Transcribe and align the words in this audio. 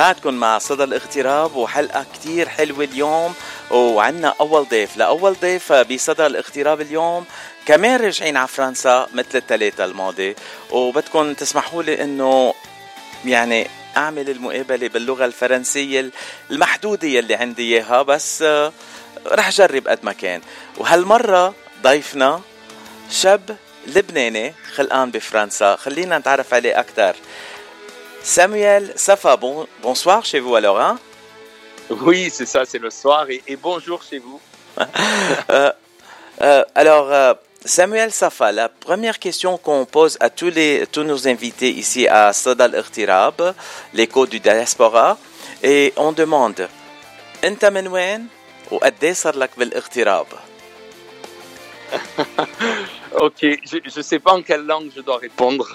بعدكم 0.00 0.34
مع 0.34 0.58
صدى 0.58 0.84
الاغتراب 0.84 1.56
وحلقة 1.56 2.06
كتير 2.14 2.48
حلوة 2.48 2.84
اليوم 2.84 3.34
وعنا 3.70 4.34
أول 4.40 4.68
ضيف. 4.68 4.96
لأول 4.96 5.36
ضيف 5.40 5.72
بصدى 5.72 6.26
الاغتراب 6.26 6.80
اليوم 6.80 7.24
كمان 7.66 8.00
راجعين 8.00 8.36
على 8.36 8.48
فرنسا 8.48 9.06
مثل 9.14 9.28
الثلاثة 9.34 9.84
الماضي. 9.84 10.36
وبدكم 10.70 11.34
تسمحوا 11.34 11.82
لي 11.82 12.02
إنه 12.04 12.54
يعني 13.24 13.66
أعمل 13.96 14.30
المقابلة 14.30 14.88
باللغة 14.88 15.24
الفرنسية 15.24 16.10
المحدودة 16.50 17.08
يلي 17.08 17.34
عندي 17.34 17.74
إياها 17.74 18.02
بس 18.02 18.44
رح 19.26 19.48
أجرب 19.48 19.88
قد 19.88 19.98
ما 20.02 20.12
كان. 20.12 20.40
وهالمرة 20.78 21.54
ضيفنا 21.82 22.40
شاب 23.10 23.56
لبناني 23.86 24.54
خلقان 24.74 25.10
بفرنسا. 25.10 25.76
خلينا 25.76 26.18
نتعرف 26.18 26.54
عليه 26.54 26.80
أكثر 26.80 27.16
Samuel 28.23 28.93
Safa, 28.95 29.37
bon, 29.37 29.67
bonsoir 29.81 30.25
chez 30.25 30.39
vous 30.39 30.55
alors, 30.55 30.79
hein 30.79 30.97
Oui, 31.89 32.29
c'est 32.31 32.45
ça, 32.45 32.65
c'est 32.65 32.79
le 32.79 32.89
soir 32.89 33.29
et, 33.29 33.43
et, 33.47 33.55
bonjour 33.55 34.01
chez 34.01 34.19
vous. 34.19 34.39
euh, 35.49 35.71
euh, 36.41 36.63
alors, 36.73 37.11
euh, 37.11 37.33
Samuel 37.63 38.11
Safa, 38.11 38.51
la 38.51 38.69
première 38.69 39.19
question 39.19 39.57
qu'on 39.57 39.85
pose 39.85 40.17
à 40.19 40.29
tous, 40.29 40.49
les, 40.49 40.85
tous 40.91 41.03
nos 41.03 41.27
invités 41.27 41.69
ici 41.69 42.07
à 42.07 42.33
Sadal 42.33 42.73
Irtirab, 42.75 43.53
l'écho 43.93 44.25
du 44.25 44.39
diaspora, 44.39 45.17
et 45.63 45.93
on 45.97 46.11
demande 46.11 46.67
أنت 47.43 47.65
من 47.65 47.87
وين 47.87 48.27
وقد 48.71 49.11
صار 49.11 49.35
لك 49.37 49.49
بالاغتراب؟ 49.57 50.27
Ok, 53.13 53.41
je 53.41 53.97
ne 53.97 54.03
sais 54.03 54.19
pas 54.19 54.33
en 54.33 54.41
quelle 54.41 54.65
langue 54.65 54.89
je 54.95 55.01
dois 55.01 55.17
répondre. 55.17 55.67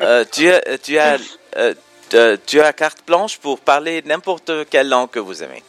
euh, 0.00 0.24
tu, 0.30 0.50
tu, 0.82 0.98
as, 0.98 1.18
euh, 1.56 2.36
tu 2.46 2.60
as 2.60 2.72
carte 2.72 3.06
blanche 3.06 3.38
pour 3.38 3.60
parler 3.60 4.02
n'importe 4.02 4.68
quelle 4.70 4.88
langue 4.88 5.10
que 5.10 5.20
vous 5.20 5.42
aimez. 5.42 5.62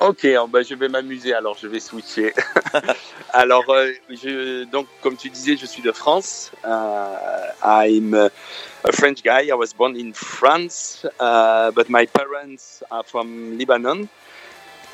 Ok, 0.00 0.28
ben 0.48 0.62
je 0.62 0.76
vais 0.76 0.88
m'amuser, 0.88 1.34
alors 1.34 1.56
je 1.60 1.66
vais 1.66 1.80
switcher. 1.80 2.32
alors, 3.32 3.64
euh, 3.70 4.64
donc, 4.66 4.86
comme 5.02 5.16
tu 5.16 5.28
disais, 5.28 5.56
je 5.56 5.66
suis 5.66 5.82
de 5.82 5.90
France. 5.90 6.52
Uh, 6.64 7.50
I'm 7.64 8.14
a 8.14 8.92
French 8.92 9.24
guy. 9.24 9.48
I 9.48 9.54
was 9.54 9.74
born 9.76 9.96
in 9.96 10.12
France, 10.12 11.04
uh, 11.18 11.72
but 11.72 11.88
my 11.88 12.06
parents 12.06 12.84
are 12.92 13.02
from 13.02 13.58
Lebanon. 13.58 14.08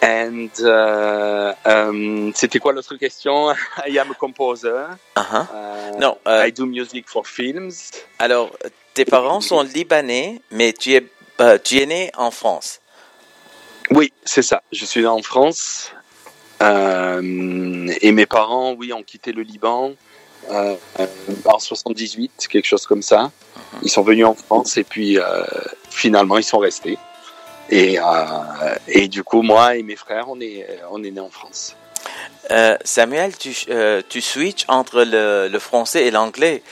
And 0.04 0.50
uh, 0.60 1.54
um, 1.64 2.32
c'était 2.34 2.58
quoi 2.58 2.74
l'autre 2.74 2.94
question? 2.96 3.54
I 3.86 3.98
am 3.98 4.10
a 4.10 4.14
composer. 4.14 4.98
Uh 5.16 5.22
-huh. 5.22 5.46
Uh, 5.50 5.98
no, 5.98 6.18
I 6.26 6.52
do 6.52 6.66
music 6.66 7.08
for 7.08 7.26
films. 7.26 7.72
Alors, 8.18 8.50
tes 8.92 9.06
parents 9.06 9.40
sont 9.40 9.62
libanais, 9.62 10.42
mais 10.50 10.74
tu 10.74 10.92
es, 10.92 11.02
euh, 11.40 11.58
tu 11.62 11.78
es 11.78 11.86
né 11.86 12.10
en 12.16 12.30
France. 12.30 12.80
Oui, 13.90 14.12
c'est 14.24 14.42
ça. 14.42 14.62
Je 14.72 14.84
suis 14.84 15.00
né 15.00 15.06
en 15.06 15.22
France. 15.22 15.90
Euh, 16.62 17.88
et 18.02 18.12
mes 18.12 18.26
parents, 18.26 18.74
oui, 18.78 18.92
ont 18.92 19.02
quitté 19.02 19.32
le 19.32 19.42
Liban 19.42 19.92
euh, 20.50 20.76
en 21.46 21.58
78, 21.58 22.46
quelque 22.48 22.66
chose 22.66 22.86
comme 22.86 23.02
ça. 23.02 23.30
Ils 23.82 23.90
sont 23.90 24.02
venus 24.02 24.26
en 24.26 24.34
France 24.34 24.76
et 24.76 24.84
puis 24.84 25.18
finalement, 25.90 26.36
ils 26.38 26.44
sont 26.44 26.58
restés. 26.58 26.98
Et, 27.69 27.99
euh, 27.99 28.03
et, 28.87 29.07
du 29.07 29.23
coup, 29.23 29.41
moi 29.41 29.75
et 29.75 29.83
mes 29.83 29.95
frères, 29.95 30.27
on 30.27 30.39
est, 30.41 30.65
on 30.89 31.03
est 31.03 31.11
nés 31.11 31.19
en 31.19 31.29
France. 31.29 31.75
Euh, 32.51 32.77
Samuel, 32.83 33.37
tu, 33.37 33.55
euh, 33.69 34.01
tu 34.09 34.21
switches 34.21 34.65
entre 34.67 35.03
le, 35.03 35.47
le 35.47 35.59
français 35.59 36.05
et 36.07 36.11
l'anglais. 36.11 36.63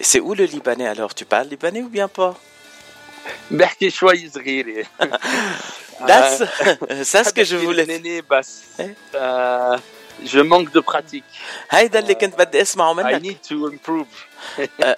C'est 0.00 0.20
où 0.20 0.34
le 0.34 0.44
libanais 0.44 0.86
alors 0.86 1.14
Tu 1.14 1.24
parles 1.24 1.48
libanais 1.48 1.82
ou 1.82 1.88
bien 1.88 2.08
pas 2.08 2.34
بحكي 3.50 3.90
شوي 3.90 4.28
صغيرة 4.28 4.84
That's, 6.06 6.42
c'est 7.02 7.24
ce 7.24 7.32
que 7.32 7.44
je 7.44 7.56
voulais 7.56 8.22
بس 8.30 8.62
je 10.24 10.40
manque 10.40 10.72
de 10.72 10.80
pratique 10.80 11.24
هيدا 11.70 11.98
اللي 11.98 12.14
كنت 12.14 12.38
بدي 12.38 12.62
اسمعه 12.62 12.92
منك 12.92 13.22
I 13.22 13.24
need 13.24 13.48
to 13.48 13.72
improve 13.72 14.40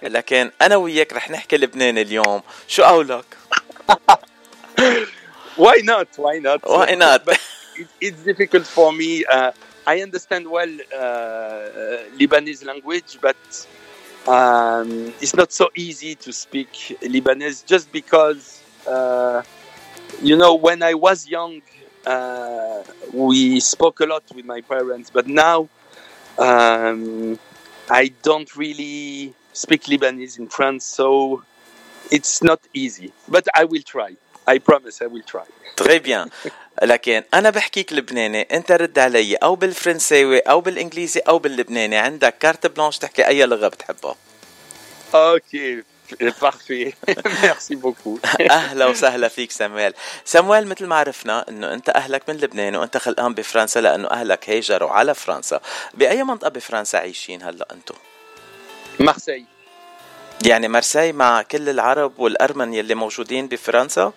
لكن 0.03 0.51
انا 0.63 0.77
وياك 0.77 1.13
رح 1.13 1.31
نحكي 1.31 1.57
لبناني 1.57 2.03
اليوم 2.03 2.43
شو 2.69 2.83
قولك 2.83 3.25
Why 5.56 5.82
not? 5.84 6.08
Why 6.18 6.40
not? 6.40 6.62
Why 6.64 6.96
not? 6.96 7.28
it, 7.76 7.88
it's 8.00 8.24
difficult 8.24 8.66
for 8.66 8.92
me. 8.94 9.26
Uh, 9.26 9.52
I 9.86 10.02
understand 10.02 10.50
well 10.50 10.70
uh, 10.96 12.08
Lebanese 12.18 12.66
language, 12.66 13.18
but 13.22 13.36
um, 14.28 15.14
it's 15.20 15.36
not 15.36 15.52
so 15.52 15.70
easy 15.76 16.16
to 16.16 16.32
speak 16.32 16.72
Lebanese 17.02 17.66
just 17.66 17.92
because, 17.92 18.62
uh, 18.88 19.42
you 20.22 20.38
know, 20.38 20.56
when 20.56 20.84
I 20.84 20.94
was 20.94 21.28
young, 21.28 21.62
uh, 22.06 22.84
we 23.14 23.60
spoke 23.60 24.00
a 24.00 24.06
lot 24.06 24.24
with 24.34 24.46
my 24.46 24.62
parents, 24.62 25.10
but 25.10 25.28
now 25.28 25.68
um, 26.38 27.40
I 27.90 28.14
don't 28.24 28.56
really 28.56 29.34
speak 29.54 29.84
Lebanese 29.84 30.40
in 30.40 30.48
France, 30.48 30.86
so 30.86 31.44
it's 32.12 32.44
not 32.44 32.62
easy. 32.74 33.12
But 33.28 33.48
I 33.56 33.66
will 33.66 33.82
try. 33.82 34.16
I 34.48 34.58
promise 34.60 35.02
I 35.02 35.08
will 35.08 35.26
try. 35.34 35.46
Très 35.76 36.00
bien. 36.00 36.30
لكن 36.82 37.24
أنا 37.34 37.50
بحكيك 37.50 37.94
لبناني 37.94 38.42
أنت 38.42 38.72
رد 38.72 39.00
علي 39.00 39.36
أو 39.36 39.56
بالفرنساوي 39.56 40.40
أو 40.40 40.62
بالإنجليزي 40.62 41.20
أو 41.20 41.40
باللبناني. 41.40 41.98
عندك 41.98 42.38
كارت 42.38 42.68
بلانش 42.68 42.98
تحكي 42.98 43.28
أي 43.28 43.46
لغة 43.46 43.68
بتحبها 43.68 44.16
أوكي 45.16 45.84
parfait. 46.20 46.94
Merci 47.44 47.76
beaucoup. 47.76 48.20
أهلا 48.52 48.86
وسهلا 48.86 49.28
فيك 49.28 49.52
سامويل. 49.52 49.94
سامويل 50.26 50.68
مثل 50.68 50.86
ما 50.86 50.96
عرفنا 50.96 51.46
إنه 51.50 51.74
أنت 51.74 51.90
أهلك 51.90 52.30
من 52.30 52.38
لبنان 52.38 52.76
وأنت 52.76 52.98
خلقان 52.98 53.34
بفرنسا 53.34 53.80
لأنه 53.80 54.08
أهلك 54.08 54.50
هاجروا 54.50 54.90
على 54.90 55.16
فرنسا. 55.16 55.60
بأي 55.94 56.24
منطقة 56.24 56.50
بفرنسا 56.50 56.98
عايشين 56.98 57.44
هلا 57.44 57.68
أنتم 57.72 57.96
مارسي 59.00 59.46
يعني 60.46 60.68
مرسي 60.68 61.12
مع 61.12 61.42
كل 61.42 61.70
العرب 61.70 62.20
والأرمن 62.20 62.74
يلي 62.74 62.96
موجودين 62.96 63.48
بفرنسا؟ 63.48 64.14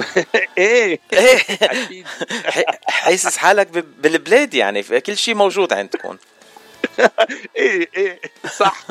إيه. 0.58 1.00
إيه. 1.12 1.38
حاسس 2.88 3.36
حالك 3.36 3.66
بالبلاد 3.98 4.54
يعني 4.54 4.82
كل 4.82 5.16
شيء 5.16 5.34
موجود 5.34 5.72
عندكم. 5.72 6.16
إيه 7.56 7.88
إيه. 7.96 8.20
صح. 8.56 8.86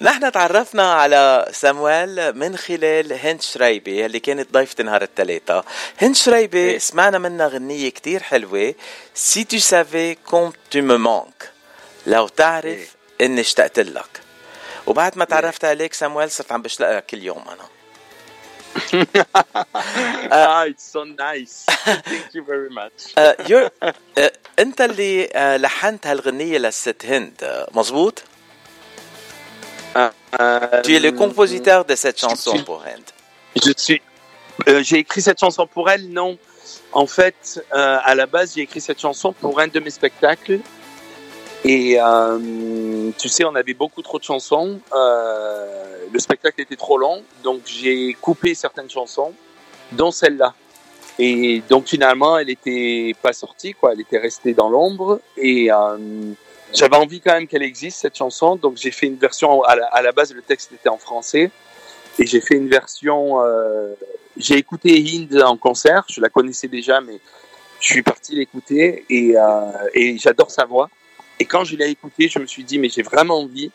نحن 0.00 0.32
تعرفنا 0.32 0.92
على 0.92 1.48
سامويل 1.52 2.38
من 2.38 2.56
خلال 2.56 3.12
هند 3.12 3.42
شريبي 3.42 4.06
اللي 4.06 4.20
كانت 4.20 4.52
ضيفة 4.52 4.84
نهار 4.84 5.02
الثلاثاء 5.02 5.64
هند 5.98 6.16
شريبي 6.16 6.78
سمعنا 6.78 7.18
منها 7.18 7.48
غنية 7.48 7.88
كتير 7.88 8.22
حلوة. 8.22 8.74
سي 9.14 9.44
تو 9.44 9.58
سافي 9.58 10.14
كوم 10.14 10.52
تو 10.70 10.80
مانك 10.80 11.50
لو 12.06 12.28
تعرف 12.28 12.94
إني 13.20 13.40
اشتقت 13.40 13.78
لك. 13.78 14.20
وبعد 14.86 15.18
ما 15.18 15.24
تعرفت 15.24 15.64
عليك 15.64 15.94
سامويل 15.94 16.30
صرت 16.30 16.52
عم 16.52 16.62
بشتاق 16.62 16.96
لك 16.96 17.06
كل 17.06 17.22
يوم 17.22 17.44
أنا. 17.48 17.68
ah, 20.31 20.65
it's 20.67 20.83
so 20.83 21.03
nice. 21.03 21.65
Thank 21.65 22.33
you 22.33 22.43
very 22.43 22.69
much. 22.69 23.13
uh, 23.17 23.33
you're, 23.47 23.69
uh, 23.81 24.29
انت 24.59 24.81
اللي 24.81 25.27
uh, 25.27 25.61
لحنت 25.61 26.07
هالغنية 26.07 26.57
للست 26.57 27.05
هند 27.05 27.65
مزبوط؟ 27.71 28.23
tu 30.83 30.95
es 30.95 30.99
le 30.99 31.11
compositeur 31.11 31.85
de 31.85 31.95
cette 31.95 32.19
chanson 32.19 32.51
suis, 32.51 32.63
pour 32.63 32.83
Hind. 32.85 33.03
Je 33.55 33.73
suis. 33.75 34.01
Euh, 34.67 34.83
j'ai 34.83 34.99
écrit 34.99 35.21
cette 35.21 35.39
chanson 35.39 35.65
pour 35.67 35.89
elle, 35.89 36.09
non. 36.09 36.37
En 36.91 37.07
fait, 37.07 37.63
euh, 37.73 37.97
à 38.03 38.15
la 38.15 38.25
base, 38.25 38.53
j'ai 38.55 38.61
écrit 38.61 38.81
cette 38.81 38.99
chanson 38.99 39.33
pour 39.33 39.59
un 39.59 39.67
de 39.67 39.79
mes 39.79 39.89
spectacles. 39.89 40.59
et 41.64 41.96
euh, 41.98 43.10
tu 43.18 43.28
sais, 43.28 43.44
on 43.44 43.54
avait 43.54 43.74
beaucoup 43.74 44.02
trop 44.02 44.18
de 44.18 44.24
chansons. 44.24 44.80
Euh, 44.94 46.06
le 46.12 46.18
spectacle 46.18 46.60
était 46.60 46.76
trop 46.76 46.98
long, 46.98 47.22
donc 47.42 47.62
j'ai 47.64 48.14
coupé 48.20 48.54
certaines 48.54 48.90
chansons, 48.90 49.32
dont 49.92 50.10
celle-là. 50.10 50.54
Et 51.18 51.62
donc 51.70 51.86
finalement, 51.86 52.36
elle 52.38 52.50
était 52.50 53.14
pas 53.22 53.32
sortie, 53.32 53.72
quoi. 53.72 53.92
Elle 53.92 54.00
était 54.00 54.18
restée 54.18 54.52
dans 54.52 54.68
l'ombre. 54.68 55.20
Et 55.38 55.72
euh, 55.72 55.96
j'avais 56.74 56.96
envie 56.96 57.20
quand 57.20 57.32
même 57.32 57.46
qu'elle 57.46 57.62
existe 57.62 58.00
cette 58.00 58.16
chanson, 58.16 58.56
donc 58.56 58.76
j'ai 58.76 58.90
fait 58.90 59.06
une 59.06 59.16
version. 59.16 59.62
À 59.62 60.02
la, 60.02 60.12
base, 60.12 60.34
le 60.34 60.42
texte 60.42 60.72
était 60.72 60.90
en 60.90 60.98
français, 60.98 61.50
et 62.18 62.26
j'ai 62.26 62.40
fait 62.40 62.56
une 62.56 62.68
version. 62.68 63.42
euh, 63.42 63.94
j'ai 64.36 64.56
écouté 64.56 64.98
Hind 64.98 65.40
en 65.42 65.56
concert. 65.56 66.04
Je 66.08 66.20
la 66.20 66.28
connaissais 66.28 66.68
déjà, 66.68 67.00
mais 67.00 67.20
je 67.80 67.86
suis 67.86 68.02
parti 68.02 68.34
l'écouter 68.34 69.04
et, 69.08 69.36
euh, 69.36 69.70
et 69.94 70.18
j'adore 70.18 70.50
sa 70.50 70.64
voix. 70.64 70.90
Et 71.39 71.45
quand 71.45 71.63
je 71.63 71.75
l'ai 71.75 71.89
écoutée, 71.89 72.27
je 72.27 72.39
me 72.39 72.45
suis 72.45 72.63
dit, 72.63 72.79
mais 72.79 72.89
j'ai 72.89 73.01
vraiment 73.01 73.39
envie 73.39 73.71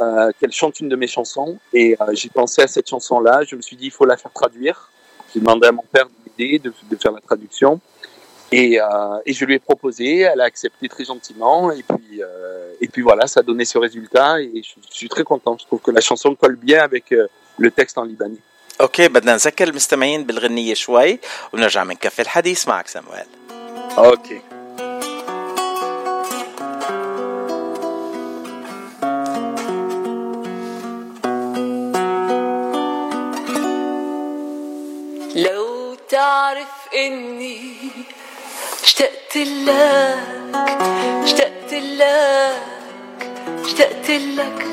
euh, 0.00 0.30
qu'elle 0.38 0.52
chante 0.52 0.78
une 0.80 0.88
de 0.88 0.96
mes 0.96 1.08
chansons. 1.08 1.58
Et 1.72 1.96
euh, 2.00 2.06
j'ai 2.12 2.28
pensé 2.28 2.62
à 2.62 2.68
cette 2.68 2.88
chanson-là. 2.88 3.42
Je 3.46 3.56
me 3.56 3.62
suis 3.62 3.76
dit, 3.76 3.86
il 3.86 3.90
faut 3.90 4.04
la 4.04 4.16
faire 4.16 4.32
traduire. 4.32 4.90
J'ai 5.32 5.40
demandé 5.40 5.66
à 5.66 5.72
mon 5.72 5.84
père 5.92 6.06
de 6.06 6.12
m'aider, 6.24 6.58
de, 6.58 6.72
de, 6.90 6.96
faire 6.96 7.12
la 7.12 7.20
traduction. 7.20 7.80
Et, 8.52 8.80
euh, 8.80 8.86
et, 9.26 9.32
je 9.32 9.44
lui 9.44 9.54
ai 9.54 9.58
proposé. 9.58 10.20
Elle 10.20 10.40
a 10.40 10.44
accepté 10.44 10.88
très 10.88 11.04
gentiment. 11.04 11.70
Et 11.72 11.82
puis, 11.82 12.22
euh, 12.22 12.72
et 12.80 12.88
puis 12.88 13.02
voilà, 13.02 13.26
ça 13.26 13.40
a 13.40 13.42
donné 13.42 13.64
ce 13.64 13.78
résultat. 13.78 14.40
Et 14.40 14.62
je, 14.62 14.74
je, 14.88 14.96
suis 14.96 15.08
très 15.08 15.24
content. 15.24 15.56
Je 15.60 15.66
trouve 15.66 15.80
que 15.80 15.90
la 15.90 16.00
chanson 16.00 16.34
colle 16.34 16.56
bien 16.56 16.82
avec 16.82 17.12
euh, 17.12 17.26
le 17.58 17.70
texte 17.70 17.98
en 17.98 18.04
libanais. 18.04 18.42
اوكي 18.80 19.08
بدنا 19.08 19.32
نذكر 19.32 19.68
المستمعين 19.68 20.24
بالغنيه 20.24 20.74
شوي 20.74 21.18
ونرجع 21.52 21.84
بنكفي 21.84 22.22
الحديث 22.22 22.68
معك 22.68 22.88
سامويل 22.88 23.26
اوكي 23.98 24.40
تعرف 36.15 36.73
إني 36.95 37.71
اشتقت 38.83 39.35
لك 39.37 40.17
اشتقت 41.23 41.73
لك 41.73 42.61
اشتقت 43.65 44.09
لك. 44.09 44.65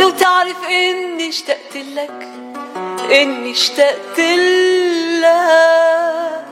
لو 0.00 0.10
تعرف 0.10 0.64
إني 0.68 1.28
اشتقت 1.28 1.76
لك 1.76 2.28
إني 3.12 3.50
اشتقت 3.50 4.18
لك 5.20 6.44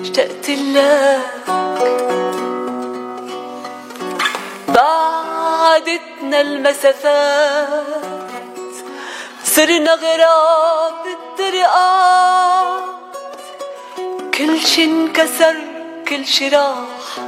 اشتقت 0.00 0.48
لك. 0.50 1.20
بعدتنا 4.68 6.40
المسافات 6.40 7.86
صرنا 9.44 9.94
غراب 9.94 10.99
بالطرقات 11.40 12.82
كل 14.34 14.60
شي 14.60 14.84
انكسر 14.84 15.56
كل 16.08 16.26
شي 16.26 16.48
راح 16.48 17.18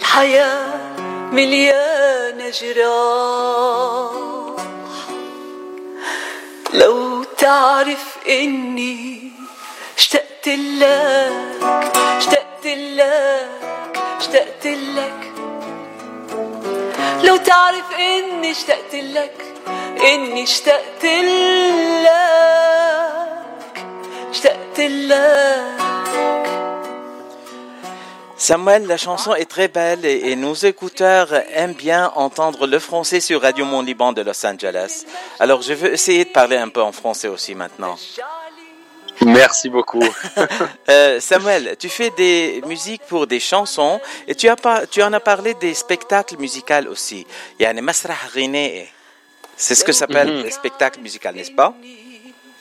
الحياة 0.00 0.76
مليانة 1.32 2.50
جراح 2.50 4.12
لو 6.72 7.24
تعرف 7.24 8.16
إني 8.28 9.32
اشتقت 9.98 10.48
لك 10.48 11.58
اشتقت 12.18 12.66
لك 12.66 13.50
اشتقت 14.18 14.66
لك. 14.66 15.32
لو 17.22 17.36
تعرف 17.36 17.92
إني 17.98 18.50
اشتقت 18.50 18.94
لك 18.94 19.54
إني 20.00 20.42
اشتقت 20.42 21.04
لك. 21.04 22.85
اشتقت 24.35 24.79
لك 24.79 25.81
Samuel, 28.37 28.87
la 28.87 28.97
chanson 28.97 29.35
est 29.35 29.45
très 29.45 29.67
belle 29.67 30.03
et, 30.03 30.31
et 30.31 30.35
nos 30.35 30.55
écouteurs 30.55 31.29
aiment 31.53 31.75
bien 31.75 32.11
entendre 32.15 32.65
le 32.65 32.79
français 32.79 33.19
sur 33.19 33.39
Radio 33.43 33.65
Mont 33.65 33.83
Liban 33.83 34.13
de 34.13 34.21
Los 34.23 34.43
Angeles. 34.45 35.05
Alors 35.39 35.61
je 35.61 35.73
veux 35.73 35.93
essayer 35.93 36.25
de 36.25 36.31
parler 36.31 36.57
un 36.57 36.69
peu 36.69 36.81
en 36.81 36.91
français 36.91 37.27
aussi 37.27 37.53
maintenant. 37.53 37.95
Merci 39.23 39.69
beaucoup. 39.69 40.03
Euh, 40.89 41.19
Samuel, 41.19 41.75
tu 41.77 41.87
fais 41.87 42.09
des 42.09 42.63
musiques 42.65 43.03
pour 43.07 43.27
des 43.27 43.39
chansons 43.39 44.01
et 44.27 44.33
tu, 44.33 44.49
as 44.49 44.55
pas, 44.55 44.87
tu 44.87 45.03
en 45.03 45.13
as 45.13 45.19
parlé 45.19 45.53
des 45.53 45.75
spectacles 45.75 46.37
musicaux 46.37 46.87
aussi. 46.89 47.27
يعني 47.59 47.81
مسرح 47.81 48.27
غنائي. 48.35 48.87
C'est 49.55 49.75
ce 49.75 49.83
que 49.83 49.91
s'appelle 49.91 50.29
Mhm. 50.37 50.43
les 50.45 50.51
spectacles 50.51 50.99
musicaux, 51.01 51.31
n'est-ce 51.31 51.51
pas 51.51 51.71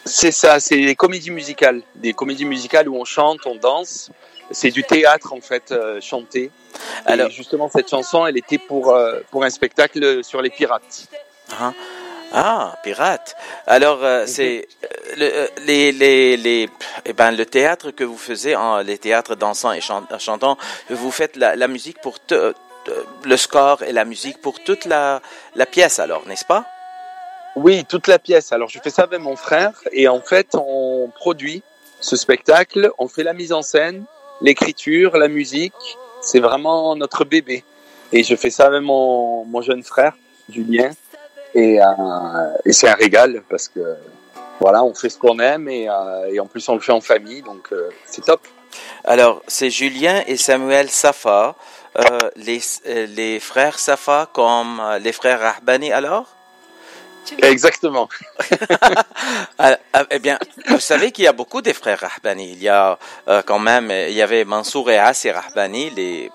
C'est 0.05 0.31
ça, 0.31 0.59
c'est 0.59 0.77
des 0.77 0.95
comédies 0.95 1.31
musicales. 1.31 1.81
Des 1.95 2.13
comédies 2.13 2.45
musicales 2.45 2.87
où 2.87 2.95
on 2.95 3.05
chante, 3.05 3.39
on 3.45 3.55
danse. 3.55 4.11
C'est 4.51 4.69
du 4.69 4.83
théâtre 4.83 5.33
en 5.33 5.41
fait, 5.41 5.71
euh, 5.71 5.99
chanté. 6.01 6.51
Alors- 7.05 7.27
Et 7.29 7.31
justement, 7.31 7.67
cette 7.69 7.89
chanson, 7.89 8.27
elle 8.27 8.37
était 8.37 8.59
pour, 8.59 8.93
euh, 8.95 9.19
pour 9.31 9.43
un 9.43 9.49
spectacle 9.49 10.23
sur 10.23 10.41
les 10.41 10.49
pirates. 10.51 11.07
Ah, 11.59 11.73
Ah, 12.33 12.75
pirate. 12.83 13.35
Alors, 13.65 14.03
euh, 14.03 14.25
c'est 14.27 14.67
euh, 14.83 14.87
le, 15.17 15.65
les, 15.65 15.91
les, 15.91 16.37
les, 16.37 16.69
eh 17.05 17.13
ben, 17.13 17.31
le 17.31 17.45
théâtre 17.45 17.91
que 17.91 18.03
vous 18.03 18.17
faisiez, 18.17 18.55
en, 18.55 18.79
les 18.79 18.97
théâtres 18.97 19.35
dansants 19.35 19.71
et 19.71 19.79
chan- 19.79 20.05
chantants, 20.19 20.57
vous 20.89 21.11
faites 21.11 21.35
la, 21.37 21.55
la 21.55 21.67
musique 21.67 22.01
pour 22.01 22.19
te- 22.19 22.53
le 23.23 23.37
score 23.37 23.83
et 23.83 23.93
la 23.93 24.05
musique 24.05 24.41
pour 24.41 24.59
toute 24.63 24.85
la, 24.85 25.21
la 25.55 25.65
pièce, 25.65 25.99
alors, 25.99 26.27
n'est-ce 26.27 26.45
pas? 26.45 26.65
Oui, 27.55 27.85
toute 27.85 28.07
la 28.07 28.19
pièce. 28.19 28.51
Alors, 28.51 28.69
je 28.69 28.79
fais 28.79 28.89
ça 28.89 29.03
avec 29.03 29.19
mon 29.21 29.35
frère 29.35 29.71
et 29.91 30.07
en 30.07 30.19
fait, 30.19 30.55
on 30.55 31.09
produit 31.15 31.63
ce 32.01 32.15
spectacle, 32.15 32.91
on 32.97 33.07
fait 33.07 33.23
la 33.23 33.33
mise 33.33 33.53
en 33.53 33.61
scène, 33.61 34.03
l'écriture, 34.41 35.17
la 35.17 35.27
musique. 35.27 35.73
C'est 36.21 36.39
vraiment 36.39 36.95
notre 36.95 37.23
bébé. 37.23 37.63
Et 38.11 38.23
je 38.23 38.35
fais 38.35 38.49
ça 38.49 38.67
avec 38.67 38.81
mon, 38.81 39.45
mon 39.45 39.61
jeune 39.61 39.83
frère, 39.83 40.13
Julien. 40.49 40.91
Et, 41.53 41.81
euh, 41.81 41.85
et 42.65 42.73
c'est 42.73 42.89
un 42.89 42.95
régal 42.95 43.41
parce 43.49 43.69
que 43.69 43.79
voilà, 44.59 44.83
on 44.83 44.93
fait 44.93 45.09
ce 45.09 45.17
qu'on 45.17 45.39
aime 45.39 45.69
et, 45.69 45.89
euh, 45.89 46.29
et 46.31 46.39
en 46.39 46.45
plus 46.45 46.67
on 46.67 46.75
le 46.75 46.81
fait 46.81 46.91
en 46.91 47.01
famille, 47.01 47.41
donc 47.41 47.71
euh, 47.71 47.89
c'est 48.05 48.25
top. 48.25 48.41
Alors, 49.05 49.41
c'est 49.47 49.69
Julien 49.69 50.21
et 50.27 50.35
Samuel 50.35 50.89
Safa, 50.89 51.55
euh, 51.97 52.03
les, 52.35 52.59
euh, 52.87 53.07
les 53.07 53.39
frères 53.39 53.79
Safa 53.79 54.29
comme 54.33 54.81
euh, 54.81 54.99
les 54.99 55.13
frères 55.13 55.39
Rahbani, 55.39 55.93
alors? 55.93 56.34
Exactement. 57.41 58.09
Ah, 59.57 59.77
ah, 59.93 60.03
eh 60.11 60.19
bien, 60.19 60.37
vous 60.67 60.79
savez 60.81 61.11
qu'il 61.11 61.23
y 61.23 61.27
a 61.27 61.31
beaucoup 61.33 61.61
de 61.61 61.71
frères 61.71 61.99
Rahbani. 61.99 62.51
Il 62.51 62.61
y 62.61 62.67
a 62.67 62.99
euh, 63.29 63.41
quand 63.43 63.57
même, 63.57 63.89
euh, 63.89 64.09
il 64.09 64.15
y 64.15 64.21
avait 64.21 64.43
Mansour 64.43 64.91
et 64.91 64.97
Assi 64.97 65.31
Rahbani, 65.31 65.91
les, 65.91 66.29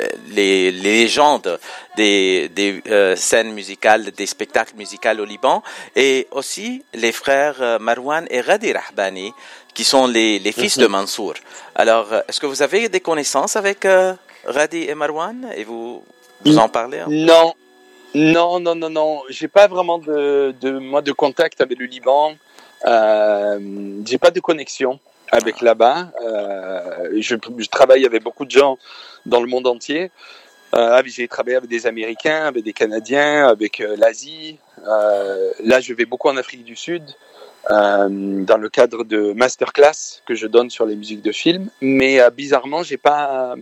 euh, 0.00 0.04
les, 0.30 0.70
les 0.70 0.70
légendes 0.72 1.58
des, 1.96 2.48
des 2.48 2.82
euh, 2.88 3.14
scènes 3.16 3.52
musicales, 3.52 4.10
des 4.10 4.26
spectacles 4.26 4.74
musicaux 4.76 5.18
au 5.20 5.24
Liban, 5.24 5.62
et 5.94 6.26
aussi 6.32 6.84
les 6.94 7.12
frères 7.12 7.78
Marwan 7.80 8.26
et 8.28 8.40
Radi 8.40 8.72
Rahbani, 8.72 9.32
qui 9.74 9.84
sont 9.84 10.06
les, 10.08 10.38
les 10.40 10.52
fils 10.52 10.78
de 10.78 10.86
Mansour. 10.86 11.34
Alors, 11.74 12.12
est-ce 12.26 12.40
que 12.40 12.46
vous 12.46 12.62
avez 12.62 12.88
des 12.88 13.00
connaissances 13.00 13.54
avec 13.56 13.84
euh, 13.84 14.14
Radi 14.44 14.82
et 14.88 14.94
Marwan? 14.94 15.48
Et 15.56 15.64
vous, 15.64 16.02
vous 16.44 16.58
en 16.58 16.68
parlez 16.68 16.98
hein 16.98 17.06
Non, 17.08 17.54
non, 18.14 18.60
non, 18.60 18.74
non, 18.74 18.90
non. 18.90 19.22
J'ai 19.28 19.48
pas 19.48 19.66
vraiment 19.66 19.98
de, 19.98 20.54
de 20.60 20.70
moi 20.78 21.02
de 21.02 21.12
contact 21.12 21.60
avec 21.60 21.78
le 21.78 21.86
Liban. 21.86 22.34
Euh, 22.86 24.00
j'ai 24.06 24.18
pas 24.18 24.30
de 24.30 24.40
connexion 24.40 24.98
avec 25.30 25.60
là-bas. 25.60 26.10
Euh, 26.24 27.10
je, 27.20 27.36
je 27.58 27.68
travaille 27.68 28.06
avec 28.06 28.22
beaucoup 28.22 28.44
de 28.44 28.50
gens 28.50 28.78
dans 29.26 29.40
le 29.40 29.46
monde 29.46 29.66
entier. 29.66 30.10
Euh, 30.74 31.02
j'ai 31.06 31.28
travaillé 31.28 31.56
avec 31.56 31.70
des 31.70 31.86
Américains, 31.86 32.46
avec 32.46 32.64
des 32.64 32.72
Canadiens, 32.72 33.48
avec 33.48 33.80
euh, 33.80 33.96
l'Asie. 33.96 34.58
Euh, 34.86 35.52
là, 35.64 35.80
je 35.80 35.94
vais 35.94 36.04
beaucoup 36.04 36.28
en 36.28 36.36
Afrique 36.36 36.64
du 36.64 36.76
Sud 36.76 37.04
dans 37.70 38.58
le 38.58 38.68
cadre 38.70 39.04
de 39.04 39.32
masterclass 39.34 40.22
que 40.24 40.34
je 40.34 40.46
donne 40.46 40.70
sur 40.70 40.86
les 40.86 40.96
musiques 40.96 41.20
de 41.20 41.32
films. 41.32 41.68
Mais 41.82 42.18
bizarrement, 42.30 42.82
j'ai 42.82 42.96
pas, 42.96 43.56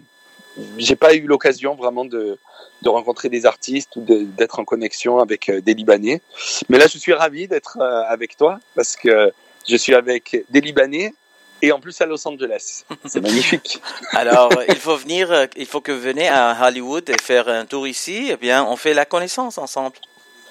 j'ai 0.79 0.97
pas 0.97 1.15
eu 1.15 1.27
l'occasion 1.27 1.75
vraiment 1.75 2.05
de 2.05 2.39
de 2.83 2.89
rencontrer 2.89 3.29
des 3.29 3.47
artistes 3.47 3.97
ou 3.97 4.05
d'être 4.07 4.59
en 4.59 4.65
connexion 4.65 5.19
avec 5.19 5.49
euh, 5.49 5.61
des 5.61 5.75
Libanais. 5.75 6.21
Mais 6.69 6.79
là, 6.79 6.87
je 6.87 6.99
suis 6.99 7.13
ravi 7.13 7.49
d'être 7.49 7.79
euh, 7.81 8.03
avec 8.09 8.37
toi 8.37 8.61
parce 8.75 8.97
que 8.97 9.33
je 9.69 9.77
suis 9.77 9.95
avec 9.95 10.45
des 10.51 10.61
Libanais 10.61 11.15
et 11.63 11.73
en 11.73 11.81
plus 11.81 11.99
à 12.01 12.07
Los 12.07 12.27
Angeles. 12.29 12.85
C'est 13.07 13.21
magnifique. 13.21 13.81
Alors, 14.13 14.51
il 14.69 14.77
faut 14.77 14.97
venir, 14.97 15.33
euh, 15.33 15.47
il 15.57 15.67
faut 15.67 15.81
que 15.81 15.93
vous 15.93 16.01
venez 16.01 16.29
à 16.29 16.57
Hollywood 16.67 17.09
et 17.09 17.21
faire 17.21 17.49
un 17.49 17.65
tour 17.65 17.89
ici. 17.89 18.29
Eh 18.31 18.37
bien, 18.37 18.65
on 18.65 18.77
fait 18.77 18.95
la 18.95 19.05
connaissance 19.05 19.59
ensemble. 19.59 19.97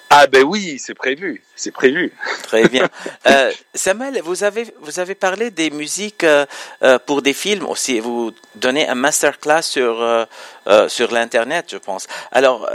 Ah 0.09 0.27
ben 0.27 0.43
oui, 0.43 0.77
c'est 0.79 0.93
prévu, 0.93 1.43
c'est 1.55 1.71
prévu. 1.71 2.13
Très 2.43 2.67
bien. 2.67 2.87
Euh, 3.27 3.51
Samuel, 3.73 4.21
vous 4.23 4.43
avez, 4.43 4.71
vous 4.81 4.99
avez 4.99 5.15
parlé 5.15 5.49
des 5.49 5.71
musiques 5.71 6.23
euh, 6.23 6.45
euh, 6.83 6.99
pour 6.99 7.23
des 7.23 7.33
films 7.33 7.65
aussi. 7.65 7.99
Vous 7.99 8.31
donnez 8.53 8.87
un 8.87 8.93
masterclass 8.93 9.63
sur, 9.63 9.99
euh, 10.01 10.87
sur 10.89 11.11
l'Internet, 11.11 11.65
je 11.71 11.77
pense. 11.77 12.05
Alors, 12.31 12.69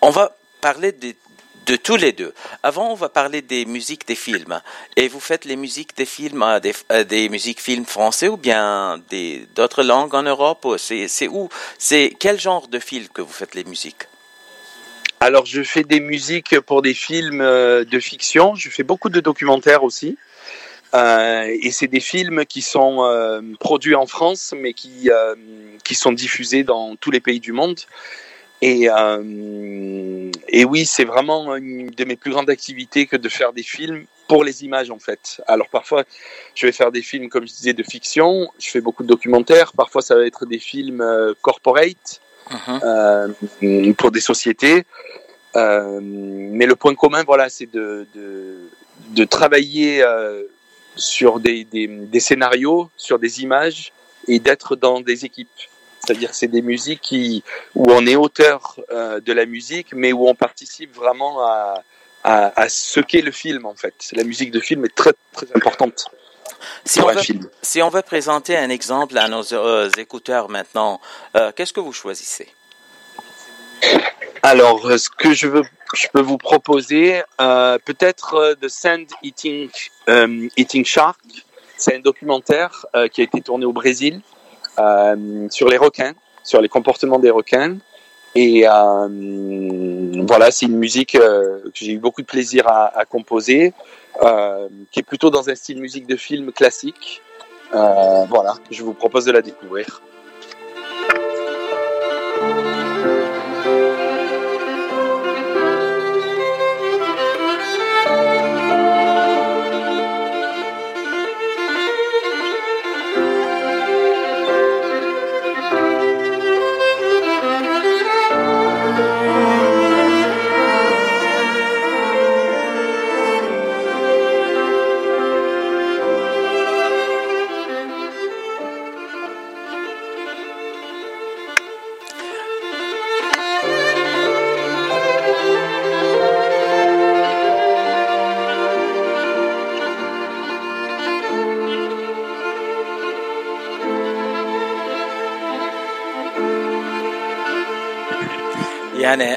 on 0.00 0.10
va 0.10 0.36
parler 0.60 0.92
de, 0.92 1.14
de 1.66 1.76
tous 1.76 1.96
les 1.96 2.12
deux. 2.12 2.32
Avant, 2.62 2.92
on 2.92 2.94
va 2.94 3.08
parler 3.08 3.42
des 3.42 3.64
musiques 3.64 4.06
des 4.06 4.14
films. 4.14 4.60
Et 4.96 5.08
vous 5.08 5.20
faites 5.20 5.44
les 5.44 5.56
musiques 5.56 5.96
des 5.96 6.06
films, 6.06 6.44
des, 6.62 7.04
des 7.04 7.28
musiques 7.28 7.60
films 7.60 7.86
français 7.86 8.28
ou 8.28 8.36
bien 8.36 8.98
des 9.10 9.48
d'autres 9.56 9.82
langues 9.82 10.14
en 10.14 10.22
Europe? 10.22 10.64
C'est 10.78 11.08
c'est 11.08 11.28
où? 11.28 11.48
C'est 11.76 12.14
quel 12.20 12.38
genre 12.38 12.68
de 12.68 12.78
film 12.78 13.08
que 13.08 13.20
vous 13.22 13.32
faites 13.32 13.54
les 13.56 13.64
musiques? 13.64 14.04
Alors 15.20 15.46
je 15.46 15.62
fais 15.62 15.82
des 15.82 16.00
musiques 16.00 16.60
pour 16.60 16.80
des 16.80 16.94
films 16.94 17.40
euh, 17.40 17.84
de 17.84 17.98
fiction, 17.98 18.54
je 18.54 18.70
fais 18.70 18.84
beaucoup 18.84 19.08
de 19.08 19.20
documentaires 19.20 19.82
aussi. 19.82 20.16
Euh, 20.94 21.54
et 21.60 21.70
c'est 21.70 21.88
des 21.88 22.00
films 22.00 22.46
qui 22.46 22.62
sont 22.62 23.04
euh, 23.04 23.40
produits 23.60 23.94
en 23.94 24.06
France, 24.06 24.54
mais 24.56 24.72
qui, 24.72 25.10
euh, 25.10 25.34
qui 25.84 25.94
sont 25.94 26.12
diffusés 26.12 26.62
dans 26.62 26.96
tous 26.96 27.10
les 27.10 27.20
pays 27.20 27.40
du 27.40 27.52
monde. 27.52 27.80
Et, 28.62 28.88
euh, 28.88 30.30
et 30.48 30.64
oui, 30.64 30.86
c'est 30.86 31.04
vraiment 31.04 31.54
une 31.56 31.90
de 31.90 32.04
mes 32.04 32.16
plus 32.16 32.30
grandes 32.30 32.50
activités 32.50 33.06
que 33.06 33.16
de 33.16 33.28
faire 33.28 33.52
des 33.52 33.62
films 33.62 34.06
pour 34.28 34.44
les 34.44 34.64
images 34.64 34.90
en 34.90 34.98
fait. 34.98 35.40
Alors 35.46 35.68
parfois, 35.68 36.04
je 36.54 36.66
vais 36.66 36.72
faire 36.72 36.90
des 36.90 37.02
films, 37.02 37.28
comme 37.28 37.46
je 37.46 37.52
disais, 37.52 37.72
de 37.72 37.82
fiction. 37.82 38.50
Je 38.58 38.70
fais 38.70 38.80
beaucoup 38.80 39.02
de 39.02 39.08
documentaires. 39.08 39.72
Parfois, 39.72 40.02
ça 40.02 40.14
va 40.16 40.24
être 40.26 40.46
des 40.46 40.58
films 40.58 41.00
euh, 41.00 41.34
corporate 41.42 42.20
Mhm. 42.50 42.80
euh, 42.82 43.92
pour 43.94 44.10
des 44.10 44.20
sociétés. 44.20 44.84
Euh, 45.56 46.00
mais 46.02 46.66
le 46.66 46.76
point 46.76 46.94
commun, 46.94 47.24
voilà, 47.24 47.48
c'est 47.48 47.70
de, 47.70 48.06
de, 48.14 49.24
travailler 49.24 50.02
euh, 50.02 50.42
sur 50.96 51.40
des, 51.40 51.64
des, 51.64 52.20
scénarios, 52.20 52.90
sur 52.96 53.18
des 53.18 53.42
images 53.42 53.92
et 54.26 54.38
d'être 54.38 54.76
dans 54.76 55.00
des 55.00 55.24
équipes. 55.24 55.48
C'est-à-dire 56.00 56.30
que 56.30 56.36
c'est 56.36 56.48
des 56.48 56.62
musiques 56.62 57.00
qui, 57.00 57.42
où 57.74 57.84
on 57.90 58.06
est 58.06 58.16
auteur 58.16 58.78
de 58.90 59.32
la 59.32 59.46
musique, 59.46 59.88
mais 59.92 60.12
où 60.12 60.28
on 60.28 60.34
participe 60.34 60.94
vraiment 60.94 61.44
à, 61.44 61.82
à, 62.24 62.60
à 62.60 62.68
ce 62.68 63.00
qu'est 63.00 63.20
le 63.20 63.32
film 63.32 63.66
en 63.66 63.74
fait. 63.74 63.94
La 64.12 64.24
musique 64.24 64.50
de 64.50 64.60
film 64.60 64.84
est 64.84 64.94
très 64.94 65.12
très 65.32 65.46
importante. 65.54 66.10
Si 66.84 67.00
on, 67.00 67.08
veut, 67.08 67.22
si 67.62 67.82
on 67.82 67.88
veut 67.88 68.02
présenter 68.02 68.56
un 68.56 68.70
exemple 68.70 69.16
à 69.18 69.28
nos 69.28 69.52
euh, 69.52 69.90
écouteurs 69.96 70.48
maintenant, 70.48 71.00
euh, 71.36 71.52
qu'est-ce 71.54 71.72
que 71.72 71.80
vous 71.80 71.92
choisissez? 71.92 72.48
Alors, 74.42 74.86
euh, 74.86 74.98
ce 74.98 75.08
que 75.10 75.34
je 75.34 75.46
veux, 75.46 75.62
je 75.94 76.06
peux 76.12 76.20
vous 76.20 76.38
proposer, 76.38 77.22
euh, 77.40 77.78
peut-être 77.84 78.56
The 78.60 78.68
Sand 78.68 79.06
Eating, 79.22 79.70
Eating 80.56 80.84
Shark. 80.84 81.18
C'est 81.76 81.96
un 81.96 82.00
documentaire 82.00 82.86
qui 83.12 83.20
a 83.20 83.24
été 83.24 83.40
tourné 83.40 83.64
au 83.64 83.72
Brésil 83.72 84.20
sur 84.76 85.68
les 85.68 85.76
requins, 85.76 86.12
sur 86.42 86.60
les 86.60 86.68
comportements 86.68 87.20
des 87.20 87.30
requins. 87.30 87.76
Et 88.40 88.64
voilà, 90.26 90.50
c'est 90.50 90.66
une 90.66 90.78
musique 90.78 91.12
que 91.12 91.62
j'ai 91.74 91.92
eu 91.92 91.98
beaucoup 91.98 92.22
de 92.22 92.26
plaisir 92.26 92.68
à, 92.68 92.96
à 92.98 93.04
composer. 93.04 93.72
Euh, 94.22 94.68
qui 94.90 94.98
est 94.98 95.04
plutôt 95.04 95.30
dans 95.30 95.48
un 95.48 95.54
style 95.54 95.80
musique 95.80 96.06
de 96.08 96.16
film 96.16 96.50
classique. 96.50 97.22
Euh, 97.72 98.24
voilà, 98.28 98.54
je 98.70 98.82
vous 98.82 98.94
propose 98.94 99.26
de 99.26 99.32
la 99.32 99.42
découvrir. 99.42 100.02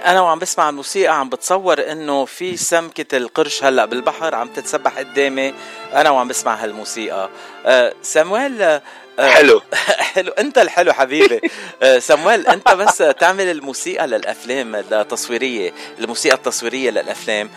أنا 0.06 0.22
وعم 0.22 0.40
بسمع 0.40 0.70
الموسيقى 0.70 1.20
عم 1.20 1.30
بتصور 1.30 1.92
إنه 1.92 2.26
في 2.26 2.58
سمكة 2.58 3.18
القرش 3.18 3.64
هلأ 3.64 3.86
بالبحر 3.86 4.36
عم 4.36 4.48
تتسبح 4.48 4.98
قدامي. 4.98 5.54
أنا 5.94 6.10
وعم 6.10 6.28
بسمع 6.28 6.56
هالموسيقى. 6.56 7.30
أه 7.66 7.94
سامويل 8.02 8.62
أه 8.62 8.82
حلو. 9.20 9.62
حلو. 10.14 10.32
أنت 10.32 10.58
الحلو 10.58 10.94
حبيبي. 10.94 11.42
أه 11.84 12.00
سامويل 12.00 12.48
أنت 12.48 12.72
بس 12.72 12.98
تعمل 12.98 13.52
الموسيقى 13.52 14.08
للأفلام 14.08 14.76
التصويرية 14.76 15.74
الموسيقى 16.00 16.36
التصويرية 16.36 16.90
للأفلام. 16.92 17.50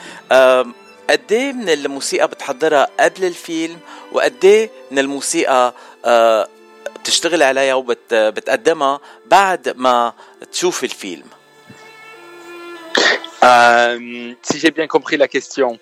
قد 1.11 1.33
إيه 1.33 1.53
من 1.53 1.69
الموسيقى 1.71 2.29
بتحضرها 2.29 2.89
قبل 3.01 3.25
الفيلم 3.25 3.79
وقد 4.13 4.45
إيه 4.45 4.71
من 4.91 4.99
الموسيقى 4.99 5.75
بتشتغل 7.01 7.43
عليها 7.43 7.75
وبتقدمها 7.75 9.01
بعد 9.27 9.75
ما 9.77 10.13
تشوف 10.53 10.85
الفيلم؟ 10.85 11.27
Euh, 13.45 14.33
si 14.43 14.59
j'ai 14.59 14.71
bien 14.71 14.87
compris 14.87 15.17
la 15.17 15.29
question, 15.29 15.79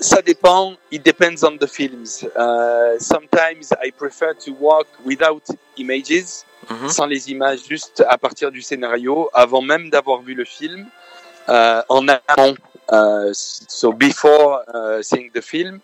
ça 0.00 0.22
dépend. 0.22 0.74
It 0.90 1.04
depends 1.04 1.42
on 1.44 1.56
the 1.58 1.66
films. 1.66 2.24
Uh, 2.36 2.98
sometimes 2.98 3.72
I 3.82 3.90
prefer 3.90 4.34
to 4.44 4.52
work 4.52 4.88
without 5.04 5.42
images, 5.76 6.44
mm 6.70 6.76
-hmm. 6.76 6.88
sans 6.88 7.06
les 7.06 7.30
images, 7.30 7.60
juste 7.68 8.02
à 8.08 8.16
partir 8.18 8.50
du 8.50 8.62
scénario, 8.62 9.28
avant 9.32 9.62
même 9.62 9.90
d'avoir 9.90 10.22
vu 10.22 10.34
le 10.34 10.44
film, 10.44 10.86
uh, 11.48 11.82
en 11.88 12.08
amont. 12.08 12.56
Uh, 12.88 13.32
so 13.32 13.92
before 13.92 14.62
uh, 14.72 15.02
seeing 15.02 15.28
the 15.32 15.42
film. 15.42 15.80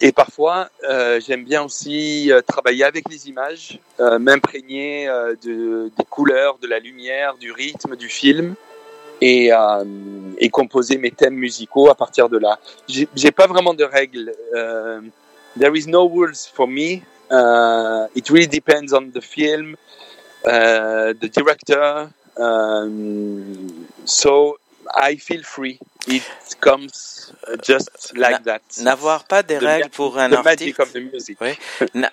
Et 0.00 0.10
parfois, 0.12 0.68
euh, 0.82 1.20
j'aime 1.24 1.44
bien 1.44 1.62
aussi 1.62 2.32
euh, 2.32 2.42
travailler 2.42 2.84
avec 2.84 3.08
les 3.08 3.28
images, 3.28 3.78
euh, 4.00 4.18
m'imprégner 4.18 5.06
de, 5.44 5.90
des 5.96 6.04
couleurs, 6.16 6.58
de 6.58 6.66
la 6.66 6.80
lumière, 6.80 7.36
du 7.36 7.52
rythme 7.52 7.94
du 7.96 8.08
film 8.08 8.56
et, 9.20 9.52
euh, 9.52 9.84
et 10.38 10.48
composer 10.50 10.98
mes 10.98 11.10
thèmes 11.10 11.34
musicaux 11.34 11.90
à 11.90 11.94
partir 11.94 12.28
de 12.28 12.38
là. 12.38 12.58
J'ai 12.88 13.30
pas 13.30 13.46
vraiment 13.46 13.74
de 13.74 13.84
règles. 13.84 14.32
Uh, 14.54 15.08
there 15.58 15.76
is 15.76 15.86
no 15.86 16.08
rules 16.08 16.46
for 16.46 16.66
me. 16.66 17.02
Uh, 17.30 18.06
it 18.14 18.28
really 18.28 18.46
depends 18.46 18.92
on 18.92 19.10
the 19.12 19.20
film, 19.20 19.76
uh, 20.44 21.12
the 21.20 21.28
director. 21.28 22.10
Um, 22.36 23.86
so 24.04 24.58
I 24.94 25.16
feel 25.16 25.42
free. 25.42 25.78
It 26.06 26.22
comes 26.60 27.32
just 27.62 28.12
like 28.14 28.42
that. 28.44 28.60
N'avoir 28.82 29.24
pas 29.24 29.42
des 29.42 29.56
règles 29.56 29.88
pour 29.88 30.18
un 30.18 30.30
artiste. 30.32 30.78
Oui. 31.40 31.58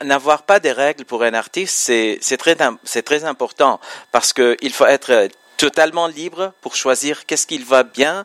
N'avoir 0.01 0.43
pas 0.43 0.61
des 0.61 0.71
règles 0.71 1.03
pour 1.03 1.23
un 1.23 1.33
artiste, 1.33 1.75
c'est 2.21 2.37
très 2.37 2.55
c'est 2.85 3.01
très 3.01 3.25
important 3.25 3.81
parce 4.13 4.31
que 4.31 4.55
il 4.61 4.71
faut 4.71 4.85
être 4.85 5.29
totalement 5.65 6.07
libre 6.21 6.43
pour 6.63 6.73
choisir 6.83 7.13
qu'est-ce 7.27 7.47
qu'il 7.51 7.65
va 7.73 7.81
bien 7.99 8.15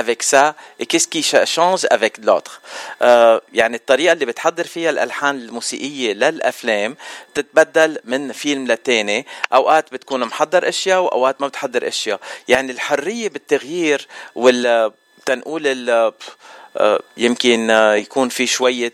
avec 0.00 0.18
ça 0.32 0.44
et 0.80 0.84
qu'est-ce 0.90 1.08
qui 1.14 1.22
change 1.56 1.82
avec 1.96 2.12
l'autre. 2.26 2.60
آه 3.02 3.42
يعني 3.52 3.76
الطريقة 3.76 4.12
اللي 4.12 4.24
بتحضر 4.26 4.64
فيها 4.64 4.90
الألحان 4.90 5.36
الموسيقية 5.36 6.12
للأفلام 6.12 6.96
تتبدل 7.34 7.98
من 8.04 8.32
فيلم 8.32 8.66
للتاني. 8.66 9.26
أوقات 9.52 9.92
بتكون 9.92 10.24
محضر 10.24 10.68
أشياء 10.68 11.02
وأوقات 11.02 11.40
ما 11.40 11.48
بتحضر 11.48 11.88
أشياء. 11.88 12.20
يعني 12.48 12.72
الحرية 12.72 13.28
بالتغيير 13.28 14.06
وال 14.34 14.92
تنقول 15.26 15.90
آه 15.90 17.00
يمكن 17.16 17.70
يكون 17.70 18.28
في 18.28 18.46
شوية 18.46 18.92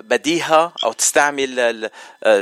بديهة 0.00 0.72
أو 0.84 0.92
تستعمل 0.92 1.90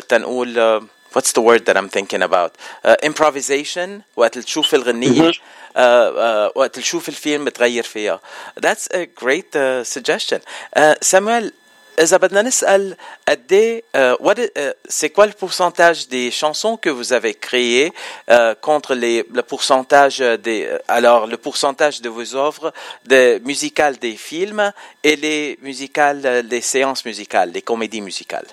تنقول 0.08 0.82
what's 1.17 1.31
the 1.33 1.41
word 1.41 1.65
that 1.65 1.77
I'm 1.77 1.89
thinking 1.89 2.21
about 2.21 2.57
uh, 2.83 2.95
improvisation 3.03 4.01
وقت 4.15 4.37
تشوف 4.37 4.75
الغنية 4.75 5.31
uh, 5.31 5.35
uh, 5.75 6.57
وقت 6.57 6.79
تشوف 6.79 7.09
الفيلم 7.09 7.49
تغير 7.49 7.83
فيها 7.83 8.19
that's 8.59 8.87
a 8.93 9.05
great 9.05 9.55
uh, 9.55 9.83
suggestion 9.83 10.39
uh, 10.77 10.95
Samuel 11.01 11.51
إذا 11.99 12.17
بدنا 12.17 12.41
نسأل 12.41 12.97
قد 13.29 13.53
ايه 13.53 13.83
c'est 14.89 15.09
quoi 15.11 15.27
le 15.27 15.33
pourcentage 15.33 16.07
des 16.07 16.31
chansons 16.31 16.75
que 16.77 16.89
vous 16.89 17.13
avez 17.13 17.35
créées 17.35 17.93
euh, 18.29 18.55
contre 18.55 18.95
les, 18.95 19.23
le 19.31 19.43
pourcentage 19.43 20.17
des 20.19 20.69
alors 20.87 21.27
le 21.27 21.37
pourcentage 21.37 22.01
de 22.01 22.09
vos 22.09 22.35
œuvres 22.35 22.73
de 23.05 23.39
musicales 23.45 23.97
des 23.97 24.15
films 24.15 24.71
et 25.03 25.15
les 25.15 25.59
musicales 25.61 26.45
les 26.49 26.61
séances 26.61 27.05
musicales 27.05 27.51
les 27.51 27.61
comédies 27.61 28.01
musicales 28.01 28.47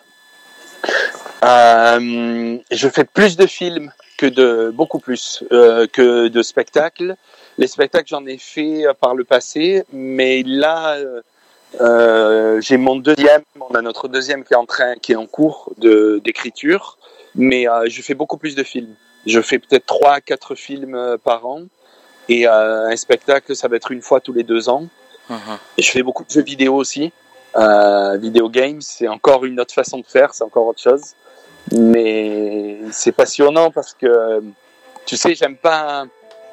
Euh, 1.43 2.57
je 2.71 2.89
fais 2.89 3.03
plus 3.03 3.37
de 3.37 3.45
films 3.45 3.91
que 4.17 4.25
de 4.25 4.71
beaucoup 4.73 4.99
plus 4.99 5.43
euh, 5.51 5.87
que 5.87 6.27
de 6.27 6.41
spectacles. 6.41 7.15
Les 7.57 7.67
spectacles, 7.67 8.07
j'en 8.07 8.25
ai 8.25 8.37
fait 8.37 8.85
par 8.99 9.15
le 9.15 9.23
passé, 9.23 9.83
mais 9.91 10.43
là, 10.43 10.97
euh, 11.81 12.61
j'ai 12.61 12.77
mon 12.77 12.95
deuxième. 12.95 13.43
On 13.59 13.73
a 13.75 13.81
notre 13.81 14.07
deuxième 14.07 14.43
qui 14.43 14.53
est 14.53 14.57
en 14.57 14.65
train, 14.65 14.95
qui 14.95 15.13
est 15.13 15.15
en 15.15 15.25
cours 15.25 15.71
de 15.77 16.21
d'écriture, 16.23 16.97
mais 17.35 17.67
euh, 17.67 17.85
je 17.87 18.01
fais 18.01 18.13
beaucoup 18.13 18.37
plus 18.37 18.55
de 18.55 18.63
films. 18.63 18.95
Je 19.25 19.41
fais 19.41 19.59
peut-être 19.59 19.85
trois, 19.85 20.21
quatre 20.21 20.55
films 20.55 21.17
par 21.23 21.45
an, 21.45 21.63
et 22.29 22.47
un 22.47 22.95
spectacle, 22.95 23.55
ça 23.55 23.67
va 23.67 23.75
être 23.77 23.91
une 23.91 24.01
fois 24.01 24.19
tous 24.19 24.33
les 24.33 24.43
deux 24.43 24.69
ans. 24.69 24.87
Uh 25.29 25.33
-huh. 25.33 25.57
Et 25.77 25.81
je 25.81 25.91
fais 25.91 26.03
beaucoup 26.03 26.23
de 26.23 26.29
jeux 26.29 26.43
vidéo 26.43 26.75
aussi. 26.75 27.11
Euh, 27.57 28.17
video 28.17 28.51
c'est 28.81 29.07
encore 29.07 29.45
une 29.45 29.59
autre 29.59 29.73
façon 29.73 29.99
de 29.99 30.05
faire, 30.05 30.33
c'est 30.33 30.43
encore 30.43 30.67
autre 30.67 30.81
chose. 30.81 31.13
Mais 31.71 32.79
c'est 32.91 33.11
passionnant 33.11 33.71
parce 33.71 33.93
que, 33.93 34.43
tu 35.05 35.17
sais, 35.17 35.35
j'aime 35.35 35.55
pas, 35.57 36.05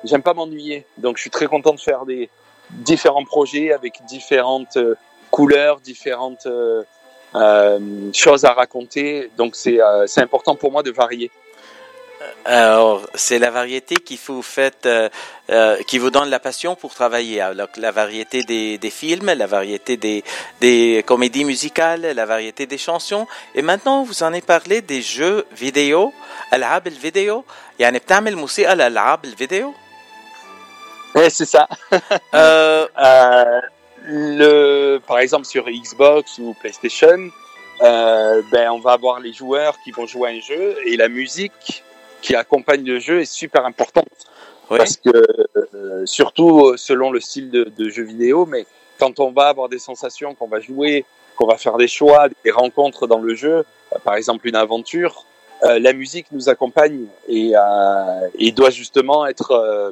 j'aime 0.05 0.23
pas 0.23 0.35
m'ennuyer. 0.35 0.87
Donc, 0.99 1.17
je 1.17 1.23
suis 1.23 1.31
très 1.31 1.47
content 1.47 1.75
de 1.75 1.81
faire 1.81 2.07
des 2.07 2.31
différents 2.71 3.25
projets 3.25 3.73
avec 3.73 4.01
différentes 4.07 4.79
couleurs, 5.33 5.81
différentes 5.81 6.47
euh, 6.47 6.85
euh, 7.35 8.13
choses 8.13 8.45
à 8.45 8.53
raconter. 8.53 9.31
Donc, 9.37 9.57
euh, 9.67 10.05
c'est 10.07 10.21
important 10.21 10.55
pour 10.55 10.71
moi 10.71 10.85
de 10.85 10.93
varier. 10.93 11.33
Alors, 12.46 13.06
c'est 13.14 13.40
la 13.40 13.52
variété 13.52 13.96
qui 13.96 14.18
vous 14.26 14.42
fait, 14.42 14.86
euh, 14.86 15.10
euh, 15.50 15.78
qui 15.88 15.98
vous 15.98 16.10
donne 16.10 16.30
la 16.30 16.40
passion 16.40 16.76
pour 16.76 16.94
travailler. 16.94 17.42
Alors, 17.42 17.68
la 17.78 17.92
variété 17.92 18.44
des, 18.44 18.78
des 18.78 18.90
films, 18.90 19.32
la 19.34 19.48
variété 19.48 19.98
des, 19.98 20.24
des 20.62 21.04
comédies 21.06 21.44
musicales, 21.44 22.02
la 22.02 22.26
variété 22.26 22.66
des 22.66 22.78
chansons. 22.78 23.28
Et 23.54 23.62
maintenant, 23.62 24.04
vous 24.04 24.24
en 24.24 24.28
avez 24.28 24.42
parlé 24.42 24.82
des 24.82 25.02
jeux 25.02 25.46
vidéo, 25.52 26.14
ألعاب 26.54 26.88
الفيديو. 26.88 27.44
يعني 27.80 28.00
بتعمل 28.00 28.36
موسيقى 28.36 28.76
لألعاب 28.76 29.26
الفيديو؟ 29.26 29.74
Ouais, 31.16 31.30
c'est 31.30 31.46
ça. 31.46 31.68
Euh, 32.34 32.88
Euh, 32.98 33.62
le, 34.04 35.00
par 35.10 35.20
exemple, 35.20 35.46
sur 35.46 35.66
Xbox 35.70 36.38
ou 36.40 36.56
PlayStation, 36.62 37.20
euh, 37.82 38.42
ben, 38.52 38.70
on 38.72 38.80
va 38.80 38.94
avoir 38.94 39.20
les 39.20 39.34
joueurs 39.34 39.76
qui 39.84 39.92
vont 39.92 40.08
jouer 40.08 40.30
à 40.30 40.34
un 40.34 40.40
jeu 40.40 40.78
et 40.86 40.96
la 40.98 41.10
musique 41.10 41.84
qui 42.23 42.35
accompagne 42.35 42.85
le 42.85 42.99
jeu 42.99 43.21
est 43.21 43.31
super 43.43 43.67
importante. 43.67 44.07
oui. 44.71 44.79
Parce 44.79 44.97
que, 44.97 45.11
euh, 45.11 46.07
surtout 46.07 46.69
euh, 46.69 46.77
selon 46.79 47.11
le 47.11 47.21
style 47.21 47.51
de, 47.51 47.65
de 47.65 47.91
jeu 47.91 48.05
vidéo, 48.05 48.47
mais 48.47 48.65
quand 48.99 49.21
on 49.21 49.31
va 49.33 49.49
avoir 49.49 49.69
des 49.69 49.79
sensations, 49.79 50.35
qu'on 50.35 50.47
va 50.47 50.61
jouer, 50.61 51.05
qu'on 51.37 51.47
va 51.47 51.59
faire 51.59 51.77
des 51.77 51.89
choix, 51.89 52.29
des 52.45 52.51
rencontres 52.51 53.07
dans 53.07 53.19
le 53.19 53.35
jeu, 53.35 53.57
euh, 53.93 53.99
par 54.05 54.15
exemple 54.15 54.47
une 54.49 54.57
aventure, 54.57 55.27
euh, 55.65 55.79
la 55.79 55.93
musique 55.93 56.27
nous 56.33 56.49
accompagne 56.49 57.07
et, 57.29 57.53
euh, 57.55 58.29
et 58.39 58.53
doit 58.53 58.71
justement 58.71 59.27
être 59.27 59.51
euh, 59.53 59.91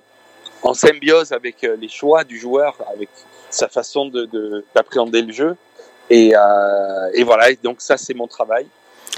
en 0.63 0.75
symbiose 0.75 1.33
avec 1.33 1.63
les 1.63 1.89
choix 1.89 2.25
du 2.25 2.39
joueur, 2.39 2.77
avec 2.95 3.09
sa 3.51 3.69
façon 3.69 4.07
de 4.07 4.27
de- 4.27 4.65
d'appréhender 4.75 5.23
le 5.23 5.33
jeu. 5.33 5.57
Et, 6.11 6.33
euh, 6.35 7.11
et 7.15 7.23
voilà, 7.25 7.51
et 7.51 7.59
donc 7.63 7.81
ça 7.81 7.97
c'est 7.97 8.15
mon 8.15 8.27
travail. 8.27 8.67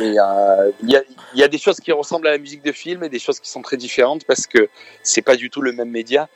Euh, 0.01 0.73
il 0.83 0.91
y, 0.91 0.97
a, 0.97 1.03
il 1.35 1.41
y 1.41 1.43
a 1.43 1.49
des 1.49 1.59
choses 1.59 1.79
qui 1.79 1.93
ressemblent 1.93 2.27
à 2.27 2.31
la 2.31 2.39
musique 2.39 2.63
de 2.63 2.73
film 2.73 3.05
et 3.05 3.09
des 3.09 3.19
choses 3.19 3.41
qui 3.41 3.51
sont 3.51 3.63
très 3.63 3.77
différentes 3.77 4.25
parce 4.25 4.47
que 4.47 4.69
c'est 5.03 5.23
pas 5.23 5.37
du 5.37 5.51
tout 5.51 5.61
le 5.61 5.73
même 5.73 5.91
média. 5.91 6.29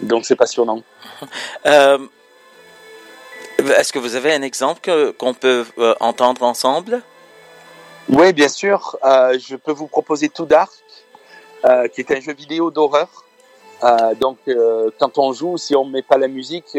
Donc 0.00 0.24
c'est 0.24 0.36
passionnant. 0.36 0.82
Euh, 1.66 1.98
Est-ce 3.58 3.92
que 3.92 3.98
vous 3.98 4.14
avez 4.14 4.32
un 4.32 4.42
exemple 4.42 5.12
qu'on 5.18 5.34
peut 5.34 5.64
euh, 5.78 5.94
entendre 6.00 6.42
ensemble? 6.42 7.02
Oui, 8.08 8.32
bien 8.32 8.48
sûr. 8.48 8.96
Je 9.02 9.56
peux 9.56 9.72
vous 9.72 9.88
proposer 9.88 10.28
Too 10.28 10.46
Dark, 10.46 10.72
qui 11.92 12.00
est 12.00 12.10
un 12.12 12.20
jeu 12.20 12.34
vidéo 12.34 12.70
d'horreur. 12.70 13.24
Donc, 14.20 14.38
quand 15.00 15.18
on 15.18 15.32
joue, 15.32 15.56
si 15.58 15.74
on 15.74 15.84
met 15.84 16.02
pas 16.02 16.18
la 16.18 16.28
musique, 16.28 16.78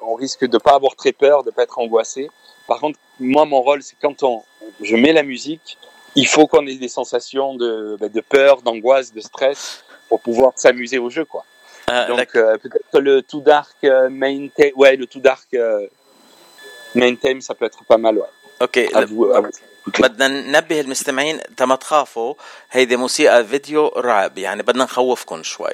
on 0.00 0.14
risque 0.14 0.46
de 0.46 0.56
pas 0.56 0.74
avoir 0.74 0.96
très 0.96 1.12
peur, 1.12 1.44
de 1.44 1.50
pas 1.50 1.64
être 1.64 1.78
angoissé. 1.78 2.30
Par 2.71 2.79
contre, 2.79 2.99
moi, 3.19 3.45
mon 3.45 3.61
rôle, 3.61 3.81
c'est 3.81 3.95
quand 4.01 4.23
on, 4.23 4.43
je 4.81 4.95
mets 4.95 5.13
la 5.13 5.23
musique, 5.23 5.77
il 6.15 6.27
faut 6.27 6.47
qu'on 6.47 6.65
ait 6.67 6.75
des 6.75 6.93
sensations 6.99 7.55
de, 7.55 7.97
ben, 7.99 8.09
de 8.09 8.21
peur, 8.21 8.61
d'angoisse, 8.61 9.13
de 9.13 9.21
stress 9.21 9.83
pour 10.09 10.19
pouvoir 10.21 10.51
s'amuser 10.55 10.97
au 10.97 11.09
jeu, 11.09 11.25
quoi. 11.25 11.43
Euh, 11.89 12.07
Donc, 12.07 12.35
euh, 12.35 12.57
peut-être 12.57 12.89
que 12.93 12.97
le 12.97 13.21
Too 13.21 13.41
Dark 13.41 13.77
euh, 13.83 14.09
Main 14.09 14.47
Theme, 14.55 14.71
ouais, 14.75 14.95
le 14.97 15.05
Too 15.07 15.19
Dark 15.19 15.47
euh, 15.53 15.87
Main 16.95 17.15
Theme, 17.15 17.39
ça 17.41 17.53
peut 17.55 17.65
être 17.65 17.83
pas 17.85 17.97
mal, 17.97 18.17
ouais. 18.17 18.31
اوكي 18.61 18.87
À 18.87 19.05
vous, 19.05 19.25
à 19.33 19.41
vous. 19.41 19.49
بدنا 19.99 20.27
ننبه 20.27 20.79
المستمعين 20.81 21.39
تما 21.57 21.75
تخافوا 21.75 22.33
هيدي 22.71 22.95
موسيقى 22.95 23.45
فيديو 23.45 23.87
رعب 23.87 24.37
يعني 24.37 24.63
بدنا 24.63 24.83
نخوفكم 24.83 25.43
شوي 25.43 25.73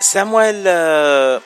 Samuel, 0.00 0.64
euh, 0.66 1.38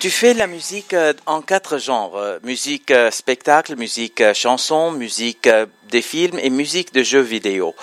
tu 0.00 0.10
fais 0.10 0.34
la 0.34 0.48
musique 0.48 0.92
euh, 0.94 1.12
en 1.26 1.42
quatre 1.42 1.78
genres. 1.78 2.16
euh, 2.16 2.40
musique 2.42 2.92
spectacle, 3.12 3.76
musique 3.76 4.20
chanson, 4.34 4.90
musique 4.90 5.48
des 5.88 6.02
films 6.02 6.40
et 6.40 6.50
musique 6.50 6.92
de 6.92 7.04
jeux 7.04 7.20
vidéo. 7.20 7.76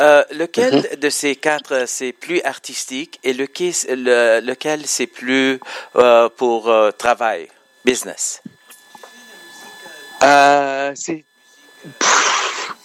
Euh, 0.00 0.22
lequel 0.30 0.96
de 1.00 1.10
ces 1.10 1.34
quatre 1.34 1.72
euh, 1.72 1.84
c'est 1.86 2.12
plus 2.12 2.40
artistique 2.42 3.18
et 3.24 3.32
lequel, 3.32 3.72
le- 3.88 4.40
lequel 4.40 4.86
c'est 4.86 5.08
plus 5.08 5.58
euh, 5.96 6.28
pour 6.28 6.68
euh, 6.68 6.92
travail, 6.92 7.48
business? 7.84 8.40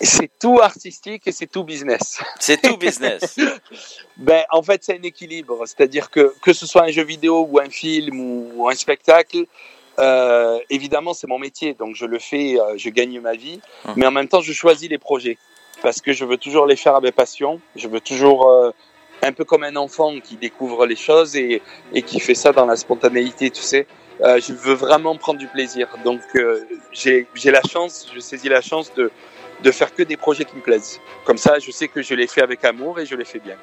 C'est 0.02 0.32
tout 0.40 0.60
artistique 0.60 1.28
et 1.28 1.32
c'est 1.32 1.48
tout 1.48 1.64
business. 1.64 2.20
C'est 2.40 2.62
tout 2.62 2.78
business. 2.78 3.38
Ben, 4.18 4.44
en 4.52 4.62
fait, 4.62 4.84
c'est 4.84 4.98
un 5.00 5.04
équilibre. 5.04 5.66
C'est-à-dire 5.66 6.10
que 6.12 6.36
que 6.42 6.54
ce 6.54 6.66
soit 6.68 6.84
un 6.84 6.92
jeu 6.92 7.04
vidéo 7.04 7.48
ou 7.50 7.60
un 7.60 7.70
film 7.70 8.20
ou 8.20 8.70
un 8.70 8.76
spectacle, 8.76 9.46
euh, 10.00 10.60
évidemment, 10.70 11.14
c'est 11.16 11.26
mon 11.28 11.40
métier, 11.40 11.74
donc 11.74 11.96
je 11.96 12.06
le 12.06 12.20
fais, 12.20 12.60
euh, 12.60 12.78
je 12.78 12.90
gagne 12.90 13.20
ma 13.20 13.34
vie. 13.34 13.60
Mhm. 13.86 13.94
Mais 13.98 14.06
en 14.06 14.12
même 14.12 14.28
temps, 14.28 14.42
je 14.42 14.54
choisis 14.54 14.88
les 14.90 15.00
projets 15.00 15.38
parce 15.84 16.02
que 16.02 16.12
je 16.14 16.26
veux 16.26 16.38
toujours 16.38 16.66
les 16.66 16.80
faire 16.84 16.96
avec 16.96 17.14
passion. 17.24 17.62
Je 17.76 17.88
veux 17.88 18.00
toujours 18.00 18.50
euh, 18.50 18.72
un 19.22 19.34
peu 19.38 19.44
comme 19.44 19.64
un 19.64 19.76
enfant 19.76 20.12
qui 20.28 20.36
découvre 20.38 20.88
les 20.92 20.96
choses 20.96 21.36
et, 21.36 21.62
et 21.94 22.02
qui 22.02 22.20
fait 22.20 22.40
ça 22.44 22.52
dans 22.52 22.66
la 22.66 22.78
spontanéité, 22.78 23.52
tu 23.52 23.62
sais. 23.62 23.86
Euh, 24.22 24.40
je 24.46 24.54
veux 24.54 24.74
vraiment 24.74 25.16
prendre 25.18 25.40
du 25.40 25.48
plaisir. 25.48 25.88
Donc, 26.04 26.22
euh, 26.36 26.62
j'ai 26.92 27.28
j'ai 27.42 27.52
la 27.52 27.62
chance, 27.74 27.94
je 28.16 28.20
saisis 28.20 28.50
la 28.50 28.62
chance 28.62 28.88
de, 29.00 29.12
de 29.66 29.72
faire 29.72 29.94
que 29.94 30.04
des 30.12 30.18
projets 30.26 30.46
qui 30.46 30.56
me 30.56 30.62
plaisent. 30.62 31.00
Comme 31.26 31.38
ça, 31.46 31.60
je 31.60 31.72
sais 31.72 31.90
que 31.94 32.02
je 32.02 32.14
les 32.16 32.28
fais 32.34 32.44
avec 32.50 32.64
amour 32.64 33.00
et 33.00 33.06
je 33.06 33.16
les 33.16 33.26
fais 33.26 33.40
bien. 33.40 33.58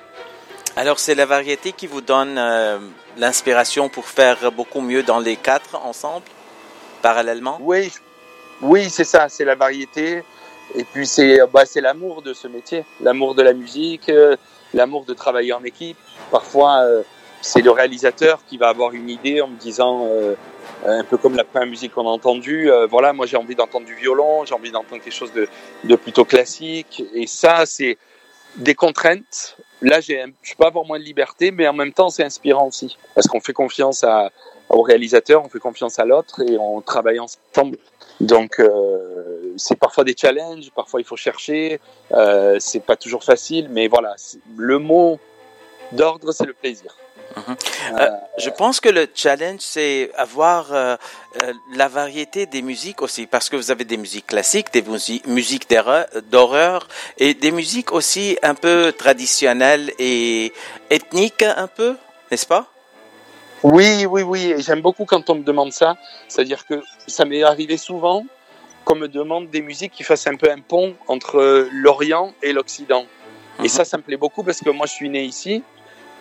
Alors 0.76 0.98
c'est 1.04 1.16
la 1.16 1.26
variété 1.26 1.72
qui 1.72 1.86
vous 1.86 2.00
donne 2.00 2.36
euh, 2.38 2.78
l'inspiration 3.16 3.88
pour 3.88 4.06
faire 4.06 4.52
beaucoup 4.52 4.82
mieux 4.90 5.02
dans 5.02 5.18
les 5.18 5.36
quatre 5.36 5.74
ensemble, 5.92 6.26
parallèlement? 7.02 7.58
Oui, 7.60 7.92
oui, 8.60 8.88
c'est 8.90 9.08
ça, 9.14 9.28
c'est 9.28 9.44
la 9.44 9.56
variété. 9.56 10.22
Et 10.74 10.84
puis 10.84 11.06
c'est 11.06 11.40
bah, 11.52 11.64
c'est 11.66 11.80
l'amour 11.80 12.22
de 12.22 12.32
ce 12.32 12.48
métier, 12.48 12.84
l'amour 13.00 13.34
de 13.34 13.42
la 13.42 13.52
musique, 13.52 14.08
euh, 14.08 14.36
l'amour 14.74 15.04
de 15.04 15.14
travailler 15.14 15.52
en 15.52 15.64
équipe. 15.64 15.96
Parfois, 16.30 16.82
euh, 16.82 17.02
c'est 17.40 17.62
le 17.62 17.70
réalisateur 17.70 18.40
qui 18.46 18.58
va 18.58 18.68
avoir 18.68 18.92
une 18.92 19.08
idée 19.08 19.40
en 19.40 19.48
me 19.48 19.56
disant, 19.56 20.06
euh, 20.06 20.34
un 20.86 21.04
peu 21.04 21.16
comme 21.16 21.36
la 21.36 21.44
première 21.44 21.68
musique 21.68 21.94
qu'on 21.94 22.06
a 22.06 22.10
entendue, 22.10 22.70
euh, 22.70 22.86
voilà, 22.86 23.12
moi 23.12 23.26
j'ai 23.26 23.36
envie 23.36 23.54
d'entendre 23.54 23.86
du 23.86 23.94
violon, 23.94 24.44
j'ai 24.44 24.54
envie 24.54 24.70
d'entendre 24.70 25.02
quelque 25.02 25.12
chose 25.14 25.32
de, 25.32 25.48
de 25.84 25.96
plutôt 25.96 26.24
classique. 26.24 27.02
Et 27.14 27.26
ça, 27.26 27.66
c'est 27.66 27.98
des 28.56 28.74
contraintes. 28.74 29.56
Là, 29.82 30.00
j'ai, 30.00 30.22
je 30.42 30.54
peux 30.54 30.66
avoir 30.66 30.84
moins 30.84 30.98
de 30.98 31.04
liberté, 31.04 31.50
mais 31.50 31.66
en 31.66 31.72
même 31.72 31.92
temps, 31.92 32.10
c'est 32.10 32.24
inspirant 32.24 32.68
aussi, 32.68 32.98
parce 33.14 33.26
qu'on 33.26 33.40
fait 33.40 33.54
confiance 33.54 34.04
à, 34.04 34.30
au 34.68 34.82
réalisateur, 34.82 35.42
on 35.44 35.48
fait 35.48 35.58
confiance 35.58 35.98
à 35.98 36.04
l'autre 36.04 36.42
et 36.42 36.58
on 36.58 36.80
travaille 36.80 37.18
ensemble. 37.18 37.78
Donc, 38.20 38.60
euh, 38.60 39.09
c'est 39.64 39.76
parfois 39.76 40.04
des 40.04 40.16
challenges, 40.22 40.70
parfois 40.74 41.00
il 41.00 41.06
faut 41.10 41.16
chercher, 41.28 41.80
euh, 42.12 42.56
c'est 42.58 42.84
pas 42.90 42.96
toujours 42.96 43.24
facile, 43.32 43.68
mais 43.70 43.86
voilà, 43.88 44.12
le 44.56 44.78
mot 44.78 45.20
d'ordre, 45.92 46.32
c'est 46.32 46.46
le 46.46 46.54
plaisir. 46.54 46.96
Mhm. 47.36 47.56
Euh, 48.00 48.08
Je 48.38 48.50
pense 48.50 48.80
que 48.80 48.88
le 48.88 49.06
challenge, 49.14 49.60
c'est 49.60 50.10
avoir 50.16 50.72
euh, 50.72 50.96
euh, 51.42 51.52
la 51.76 51.86
variété 51.86 52.46
des 52.46 52.62
musiques 52.62 53.02
aussi, 53.02 53.26
parce 53.26 53.48
que 53.48 53.56
vous 53.56 53.70
avez 53.70 53.84
des 53.84 53.96
musiques 53.96 54.26
classiques, 54.26 54.72
des 54.72 54.82
musi- 54.82 55.22
musiques 55.26 55.68
d'horreur- 56.32 56.88
et 57.18 57.34
des 57.34 57.52
musiques 57.52 57.92
aussi 57.92 58.36
un 58.42 58.56
peu 58.56 58.92
traditionnelles 59.04 59.92
et 60.00 60.52
ethniques 60.90 61.44
un 61.44 61.68
peu, 61.68 61.96
n'est-ce 62.30 62.46
pas? 62.46 62.66
Oui, 63.62 64.06
oui, 64.06 64.22
oui. 64.22 64.54
J'aime 64.58 64.80
beaucoup 64.80 65.04
quand 65.04 65.28
on 65.30 65.36
me 65.36 65.44
demande 65.44 65.72
ça. 65.72 65.96
C'est-à-dire 66.28 66.66
que 66.66 66.82
ça 67.06 67.24
m'est 67.26 67.42
arrivé 67.42 67.76
souvent 67.76 68.24
qu'on 68.84 68.96
me 68.96 69.08
demande 69.08 69.50
des 69.50 69.62
musiques 69.62 69.92
qui 69.92 70.02
fassent 70.02 70.26
un 70.26 70.36
peu 70.36 70.50
un 70.50 70.60
pont 70.60 70.94
entre 71.08 71.68
l'Orient 71.72 72.34
et 72.42 72.52
l'Occident. 72.52 73.06
Et 73.58 73.62
Mhm. 73.62 73.68
ça, 73.68 73.84
ça 73.84 73.96
me 73.98 74.02
plaît 74.02 74.16
beaucoup 74.16 74.42
parce 74.42 74.60
que 74.60 74.70
moi, 74.70 74.86
je 74.86 74.92
suis 74.92 75.08
né 75.10 75.22
ici 75.22 75.62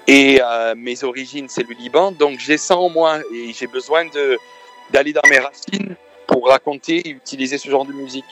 et 0.08 0.40
euh, 0.42 0.74
mes 0.76 1.04
origines, 1.04 1.48
c'est 1.50 1.64
le 1.68 1.76
Liban. 1.76 2.12
Donc, 2.12 2.40
j'ai 2.40 2.58
ça 2.58 2.76
en 2.76 2.90
moi 2.90 3.20
et 3.34 3.54
j'ai 3.54 3.68
besoin 3.68 4.06
de 4.06 4.38
d'aller 4.92 5.14
dans 5.14 5.22
mes 5.30 5.38
racines 5.38 5.96
pour 6.26 6.48
raconter 6.48 7.08
et 7.08 7.12
utiliser 7.12 7.60
ce 7.60 7.70
genre 7.70 7.86
de 7.86 7.94
musique. 7.94 8.26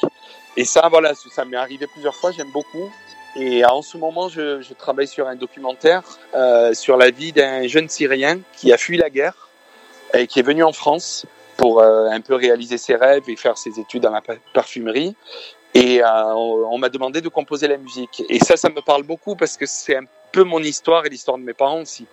Et 0.56 0.66
ça, 0.66 0.88
voilà, 0.90 1.14
ça 1.14 1.30
ça 1.34 1.46
m'est 1.46 1.58
arrivé 1.58 1.86
plusieurs 1.88 2.16
fois. 2.16 2.32
J'aime 2.32 2.52
beaucoup. 2.52 2.92
Et 3.36 3.64
en 3.64 3.84
ce 3.84 3.98
moment, 3.98 4.28
je, 4.30 4.62
je 4.62 4.74
travaille 4.74 5.08
sur 5.08 5.28
un 5.28 5.36
documentaire 5.36 6.02
euh, 6.34 6.74
sur 6.74 6.98
la 6.98 7.12
vie 7.12 7.32
d'un 7.32 7.68
jeune 7.68 7.88
Syrien 7.88 8.40
qui 8.54 8.74
a 8.74 8.78
fui 8.78 8.98
la 8.98 9.12
guerre 9.12 9.50
et 10.16 10.26
qui 10.26 10.40
est 10.40 10.44
venu 10.44 10.64
en 10.64 10.74
France 10.74 11.28
pour 11.58 11.82
euh, 11.82 12.08
un 12.10 12.22
peu 12.22 12.36
réaliser 12.36 12.78
ses 12.78 12.96
rêves 12.96 13.24
et 13.28 13.36
faire 13.36 13.58
ses 13.58 13.80
études 13.80 14.04
dans 14.04 14.12
la 14.12 14.22
pa- 14.22 14.36
parfumerie. 14.54 15.16
Et 15.74 16.02
euh, 16.02 16.08
on, 16.34 16.70
on 16.72 16.78
m'a 16.78 16.90
demandé 16.90 17.20
de 17.22 17.30
composer 17.30 17.68
la 17.68 17.78
musique. 17.78 18.24
Et 18.30 18.40
ça, 18.40 18.56
ça 18.58 18.70
me 18.70 18.82
parle 18.82 19.04
beaucoup 19.04 19.36
parce 19.36 19.58
que 19.58 19.66
c'est 19.66 19.98
un 19.98 20.06
peu 20.32 20.44
mon 20.44 20.60
histoire 20.60 21.06
et 21.06 21.10
l'histoire 21.10 21.38
de 21.38 21.44
mes 21.44 21.54
parents 21.54 21.82
aussi. 21.82 22.06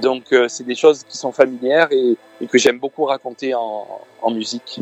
Donc, 0.00 0.32
euh, 0.32 0.46
c'est 0.48 0.62
des 0.62 0.76
choses 0.76 1.02
qui 1.02 1.16
sont 1.18 1.32
familières 1.32 1.88
et, 1.90 2.16
et 2.40 2.46
que 2.46 2.58
j'aime 2.58 2.78
beaucoup 2.78 3.04
raconter 3.06 3.54
en, 3.54 3.88
en 4.22 4.30
musique. 4.30 4.78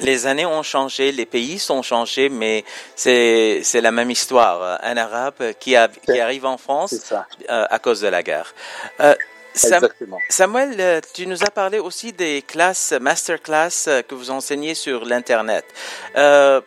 Les 0.00 0.26
années 0.26 0.44
ont 0.44 0.62
changé, 0.62 1.10
les 1.10 1.24
pays 1.24 1.58
sont 1.58 1.80
changés, 1.80 2.28
mais 2.28 2.62
c'est 2.94 3.60
c'est 3.62 3.80
la 3.80 3.90
même 3.90 4.10
histoire. 4.10 4.78
Un 4.82 4.96
Arabe 4.98 5.54
qui, 5.58 5.74
a, 5.74 5.88
qui 5.88 6.20
arrive 6.20 6.44
en 6.44 6.58
France 6.58 7.14
euh, 7.48 7.64
à 7.70 7.78
cause 7.78 8.00
de 8.02 8.08
la 8.08 8.22
guerre. 8.22 8.54
Euh, 9.00 9.14
Exactement. 9.54 10.18
Samuel, 10.28 10.76
euh, 10.80 11.00
tu 11.14 11.26
nous 11.26 11.42
as 11.44 11.50
parlé 11.50 11.78
aussi 11.78 12.12
des 12.12 12.42
classes, 12.42 12.92
masterclass 13.00 13.86
euh, 13.86 14.02
que 14.02 14.14
vous 14.14 14.30
enseignez 14.30 14.74
sur 14.74 15.04
l'Internet. 15.04 15.64
Euh, 16.16 16.60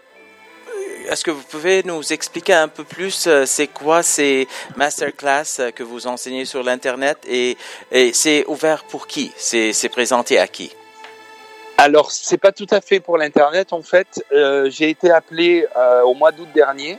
Est-ce 1.09 1.23
que 1.23 1.31
vous 1.31 1.43
pouvez 1.43 1.83
nous 1.83 2.13
expliquer 2.13 2.53
un 2.53 2.67
peu 2.67 2.83
plus 2.83 3.29
c'est 3.45 3.67
quoi 3.67 4.01
ces 4.01 4.47
masterclass 4.75 5.71
que 5.75 5.83
vous 5.83 6.07
enseignez 6.07 6.45
sur 6.45 6.63
l'Internet 6.63 7.17
et, 7.27 7.57
et 7.91 8.11
c'est 8.13 8.43
ouvert 8.47 8.83
pour 8.85 9.05
qui? 9.05 9.31
C'est 9.37 9.71
c'est 9.71 9.89
présenté 9.89 10.39
à 10.39 10.47
qui? 10.47 10.75
Alors, 11.77 12.09
c'est 12.11 12.39
pas 12.39 12.51
tout 12.51 12.71
à 12.71 12.81
fait 12.81 12.99
pour 12.99 13.17
l'internet 13.17 13.73
en 13.73 13.83
fait. 13.83 14.07
Euh, 14.31 14.69
j'ai 14.71 14.89
été 14.89 15.11
appelé 15.11 15.67
euh, 15.75 16.01
au 16.03 16.13
mois 16.15 16.31
d'août 16.31 16.47
dernier 16.55 16.97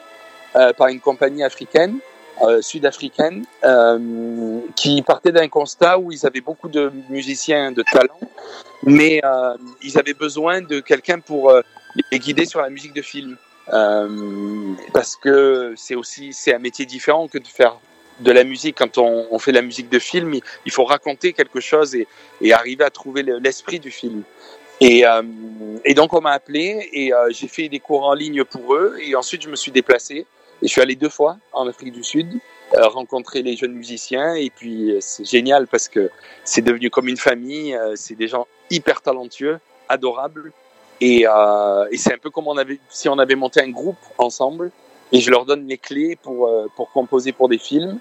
euh, 0.55 0.73
par 0.73 0.89
une 0.89 1.01
compagnie 1.01 1.43
africaine, 1.43 1.99
euh, 2.43 2.61
sud-africaine, 2.61 3.47
euh, 3.65 4.61
qui 4.77 5.01
partait 5.01 5.33
d'un 5.33 5.49
constat 5.49 5.99
où 5.99 6.13
ils 6.13 6.27
avaient 6.27 6.43
beaucoup 6.43 6.69
de 6.69 6.93
musiciens 7.09 7.73
de 7.73 7.83
talent, 7.83 8.21
mais 8.83 9.23
euh, 9.25 9.55
ils 9.83 9.99
avaient 9.99 10.13
besoin 10.13 10.61
de 10.61 10.81
quelqu'un 10.81 11.19
pour 11.19 11.51
les 12.13 12.19
guider 12.19 12.45
sur 12.45 12.61
la 12.61 12.69
musique 12.69 12.93
de 12.93 13.01
film, 13.01 13.39
parce 14.93 15.17
que 15.17 15.73
c'est 15.79 15.95
aussi 15.95 16.35
c'est 16.35 16.55
un 16.55 16.59
métier 16.59 16.85
différent 16.85 17.27
que 17.27 17.39
de 17.39 17.47
faire 17.47 17.79
de 18.21 18.33
la 18.33 18.45
musique. 18.45 18.77
Quand 18.77 18.99
on, 18.99 19.39
fait 19.39 19.53
la 19.53 19.63
musique 19.63 19.89
de 19.89 19.99
film, 19.99 20.35
il, 20.67 20.73
faut 20.73 20.85
raconter 20.85 21.33
quelque 21.33 21.61
chose 21.61 21.95
et, 21.95 22.07
arriver 22.53 22.85
à 22.85 22.91
trouver 22.91 23.23
le- 23.23 23.39
l'esprit 23.39 23.81
du 23.81 23.91
film. 23.91 24.23
Et, 24.83 25.05
donc 25.95 26.13
on 26.13 26.21
m'a 26.21 26.33
appelé 26.33 26.91
et 26.93 27.13
j'ai 27.31 27.49
fait 27.49 27.71
des 27.71 27.81
cours 27.81 28.05
en 28.05 28.13
ligne 28.13 28.45
pour 28.45 28.75
eux 28.75 28.99
et 29.01 29.15
ensuite 29.17 29.41
je 29.43 29.49
me 29.49 29.57
suis 29.57 29.73
déplacé 29.73 30.27
et 30.63 30.67
je 30.67 30.73
suis 30.73 30.81
allé 30.81 30.97
deux 30.97 31.09
fois 31.09 31.39
en 31.53 31.67
Afrique 31.69 31.93
du 31.93 32.05
Sud 32.05 32.41
euh, 32.75 32.89
rencontrer 32.89 33.43
les 33.43 33.57
jeunes 33.57 33.75
musiciens 33.75 34.35
et 34.35 34.51
puis 34.51 34.91
euh, 34.91 34.99
c'est 35.01 35.25
génial 35.25 35.69
parce 35.69 35.89
que 35.89 36.11
c'est 36.45 36.63
devenu 36.63 36.91
comme 36.91 37.07
une 37.07 37.17
famille, 37.17 37.77
euh, 37.77 37.93
c'est 37.95 38.17
des 38.17 38.27
gens 38.27 38.49
hyper 38.71 39.03
talentueux, 39.03 39.61
adorables 39.89 40.53
et, 41.01 41.27
euh, 41.29 41.87
et 41.93 41.97
c'est 41.97 42.13
un 42.13 42.19
peu 42.19 42.31
comme 42.31 42.47
si 42.89 43.09
on 43.09 43.19
avait 43.21 43.37
monté 43.37 43.61
un 43.61 43.71
groupe 43.71 43.99
ensemble 44.19 44.73
et 45.13 45.21
je 45.21 45.31
leur 45.31 45.45
donne 45.45 45.69
les 45.69 45.79
clés 45.79 46.17
pour 46.17 46.49
euh, 46.49 46.67
pour 46.75 46.91
composer 46.91 47.31
pour 47.31 47.49
des 47.49 47.59
films, 47.59 48.01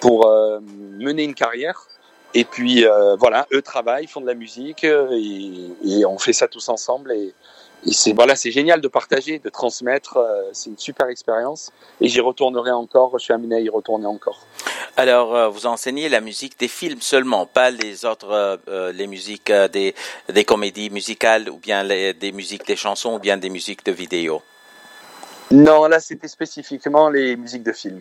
pour 0.00 0.26
euh, 0.26 0.60
mener 0.98 1.24
une 1.24 1.34
carrière 1.34 1.86
et 2.32 2.44
puis 2.44 2.84
voilà, 3.18 3.46
eux 3.52 3.62
travaillent, 3.62 4.06
font 4.06 4.20
de 4.20 4.26
la 4.26 4.34
musique 4.34 4.84
et, 4.84 5.70
et 5.84 6.04
on 6.04 6.18
fait 6.18 6.34
ça 6.34 6.48
tous 6.48 6.68
ensemble. 6.68 7.12
Et 7.12 7.32
c'est 7.92 8.12
voilà, 8.12 8.36
c'est 8.36 8.50
génial 8.50 8.80
de 8.80 8.88
partager, 8.88 9.38
de 9.38 9.48
transmettre. 9.48 10.16
euh, 10.16 10.42
c'est 10.52 10.70
une 10.70 10.78
super 10.78 11.08
expérience 11.08 11.72
et 12.00 12.08
j'y 12.08 12.20
retournerai 12.20 12.70
encore. 12.70 13.18
Je 13.18 13.24
suis 13.24 13.32
amené 13.32 13.56
à 13.56 13.60
y 13.60 13.68
retourner 13.68 14.06
encore. 14.06 14.46
Alors, 14.96 15.34
euh, 15.34 15.48
vous 15.48 15.66
enseignez 15.66 16.08
la 16.08 16.20
musique 16.20 16.58
des 16.58 16.68
films 16.68 17.00
seulement, 17.00 17.46
pas 17.46 17.70
les 17.70 18.04
autres, 18.04 18.58
euh, 18.68 18.92
les 18.92 19.06
musiques 19.06 19.52
des, 19.72 19.94
des 20.28 20.44
comédies 20.44 20.90
musicales 20.90 21.50
ou 21.50 21.58
bien 21.58 21.82
les, 21.82 22.14
des 22.14 22.32
musiques 22.32 22.66
des 22.66 22.76
chansons 22.76 23.16
ou 23.16 23.18
bien 23.18 23.36
des 23.36 23.50
musiques 23.50 23.84
de 23.84 23.92
vidéo. 23.92 24.42
Non, 25.50 25.86
là 25.86 26.00
c'était 26.00 26.28
spécifiquement 26.28 27.08
les 27.08 27.36
musiques 27.36 27.62
de 27.62 27.72
film. 27.72 28.00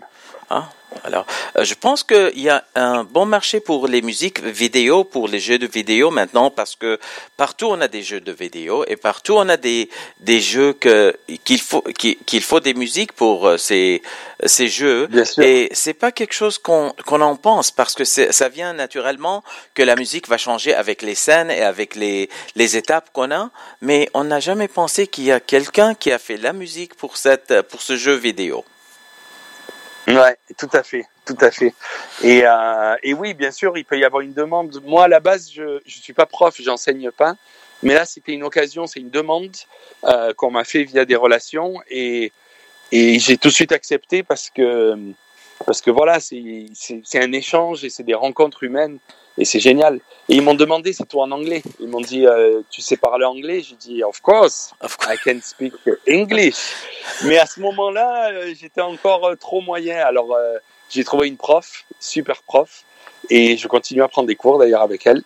Hein? 0.50 0.66
Alors, 1.04 1.26
euh, 1.58 1.64
je 1.64 1.74
pense 1.74 2.04
qu'il 2.04 2.40
y 2.40 2.50
a 2.50 2.64
un 2.76 3.04
bon 3.04 3.26
marché 3.26 3.60
pour 3.60 3.88
les 3.88 4.02
musiques 4.02 4.42
vidéo, 4.42 5.04
pour 5.04 5.28
les 5.28 5.40
jeux 5.40 5.60
de 5.60 5.68
vidéo 5.68 6.10
maintenant, 6.10 6.50
parce 6.50 6.76
que 6.76 7.00
partout 7.38 7.68
on 7.68 7.82
a 7.82 7.88
des 7.88 8.02
jeux 8.02 8.22
de 8.22 8.32
vidéo 8.32 8.86
et 8.88 8.96
partout 8.96 9.34
on 9.34 9.48
a 9.50 9.58
des 9.58 9.90
des 10.20 10.42
jeux 10.42 10.74
que 10.74 11.16
qu'il 11.44 11.60
faut 11.60 11.82
qu'il 11.82 12.42
faut 12.42 12.60
des 12.60 12.74
musiques 12.74 13.14
pour 13.14 13.48
euh, 13.48 13.58
ces 13.58 14.02
ces 14.46 14.68
jeux. 14.68 15.08
Bien 15.08 15.26
sûr. 15.26 15.44
Et 15.44 15.70
c'est 15.74 15.94
pas 15.94 16.12
quelque 16.12 16.34
chose 16.34 16.58
qu'on 16.58 16.94
qu'on 17.06 17.22
en 17.22 17.36
pense 17.36 17.72
parce 17.72 17.94
que 17.94 18.04
ça 18.06 18.50
vient 18.50 18.74
naturellement 18.74 19.44
que 19.74 19.84
la 19.84 19.96
musique 19.96 20.28
va 20.28 20.38
changer 20.38 20.74
avec 20.74 21.02
les 21.02 21.16
scènes 21.16 21.52
et 21.52 21.62
avec 21.62 21.96
les 21.96 22.30
les 22.56 22.78
étapes 22.78 23.10
qu'on 23.14 23.32
a, 23.32 23.50
mais 23.82 24.10
on 24.14 24.24
n'a 24.24 24.40
jamais 24.40 24.68
pensé 24.68 25.08
qu'il 25.08 25.26
y 25.26 25.32
a 25.32 25.40
quelqu'un 25.40 25.94
qui 25.94 26.12
a 26.12 26.20
fait 26.20 26.38
la 26.38 26.54
musique 26.54 26.96
pour 26.96 27.18
cette 27.18 27.62
pour 27.64 27.82
ce 27.82 27.96
jeu 27.96 28.14
vidéo. 28.14 28.66
Ouais, 30.08 30.38
tout 30.58 30.70
à 30.74 30.84
fait, 30.84 31.06
tout 31.26 31.38
à 31.42 31.50
fait. 31.50 31.74
Et, 32.24 32.44
euh, 32.46 32.96
et 33.02 33.14
oui, 33.14 33.34
bien 33.34 33.52
sûr, 33.52 33.76
il 33.78 33.86
peut 33.86 33.98
y 33.98 34.06
avoir 34.06 34.22
une 34.22 34.34
demande. 34.34 34.80
Moi, 34.86 35.06
à 35.06 35.08
la 35.08 35.20
base, 35.20 35.50
je 35.52 35.80
je 35.86 35.98
suis 36.00 36.14
pas 36.14 36.28
prof, 36.28 36.56
j'enseigne 36.60 37.10
pas. 37.12 37.36
Mais 37.82 37.94
là, 37.94 38.06
c'était 38.06 38.34
une 38.34 38.44
occasion, 38.44 38.88
c'est 38.88 39.00
une 39.00 39.10
demande 39.10 39.56
euh, 40.06 40.34
qu'on 40.34 40.52
m'a 40.52 40.64
fait 40.64 40.84
via 40.84 41.06
des 41.06 41.16
relations 41.16 41.82
et 41.90 42.32
et 42.92 43.18
j'ai 43.20 43.38
tout 43.38 43.48
de 43.48 43.54
suite 43.54 43.72
accepté 43.72 44.22
parce 44.22 44.50
que 44.50 44.96
parce 45.66 45.82
que 45.82 45.90
voilà, 45.90 46.20
c'est 46.20 46.70
un 47.16 47.32
échange 47.32 47.84
et 47.84 47.90
c'est 47.90 48.04
des 48.04 48.14
rencontres 48.14 48.64
humaines 48.64 49.00
et 49.38 49.46
c'est 49.46 49.60
génial. 49.60 50.00
Et 50.28 50.36
ils 50.36 50.42
m'ont 50.42 50.56
demandé, 50.56 50.94
c'est 50.94 51.06
tout 51.06 51.20
en 51.20 51.32
anglais. 51.32 51.62
Ils 51.80 51.88
m'ont 51.88 52.02
dit, 52.02 52.26
euh, 52.26 52.62
tu 52.70 52.82
sais 52.82 52.98
parler 52.98 53.26
anglais? 53.26 53.62
J'ai 53.62 53.76
dit, 53.76 54.04
of 54.04 54.22
course. 54.22 54.74
Of 54.82 54.98
course. 54.98 55.14
I 55.14 55.18
can 55.24 55.40
speak 55.44 55.74
English. 56.10 56.74
Mais 57.26 57.38
à 57.38 57.46
ce 57.46 57.60
moment-là, 57.60 58.32
euh, 58.32 58.54
j'étais 58.60 58.82
encore 58.82 59.26
euh, 59.28 59.36
trop 59.36 59.62
moyen. 59.62 59.98
Alors, 59.98 60.36
j'ai 60.90 61.04
trouvé 61.04 61.28
une 61.28 61.38
prof, 61.38 61.86
super 62.00 62.42
prof, 62.44 62.84
et 63.30 63.58
je 63.58 63.68
continue 63.68 64.02
à 64.02 64.08
prendre 64.08 64.28
des 64.28 64.36
cours 64.36 64.58
d'ailleurs 64.58 64.82
avec 64.82 65.06
elle. 65.06 65.22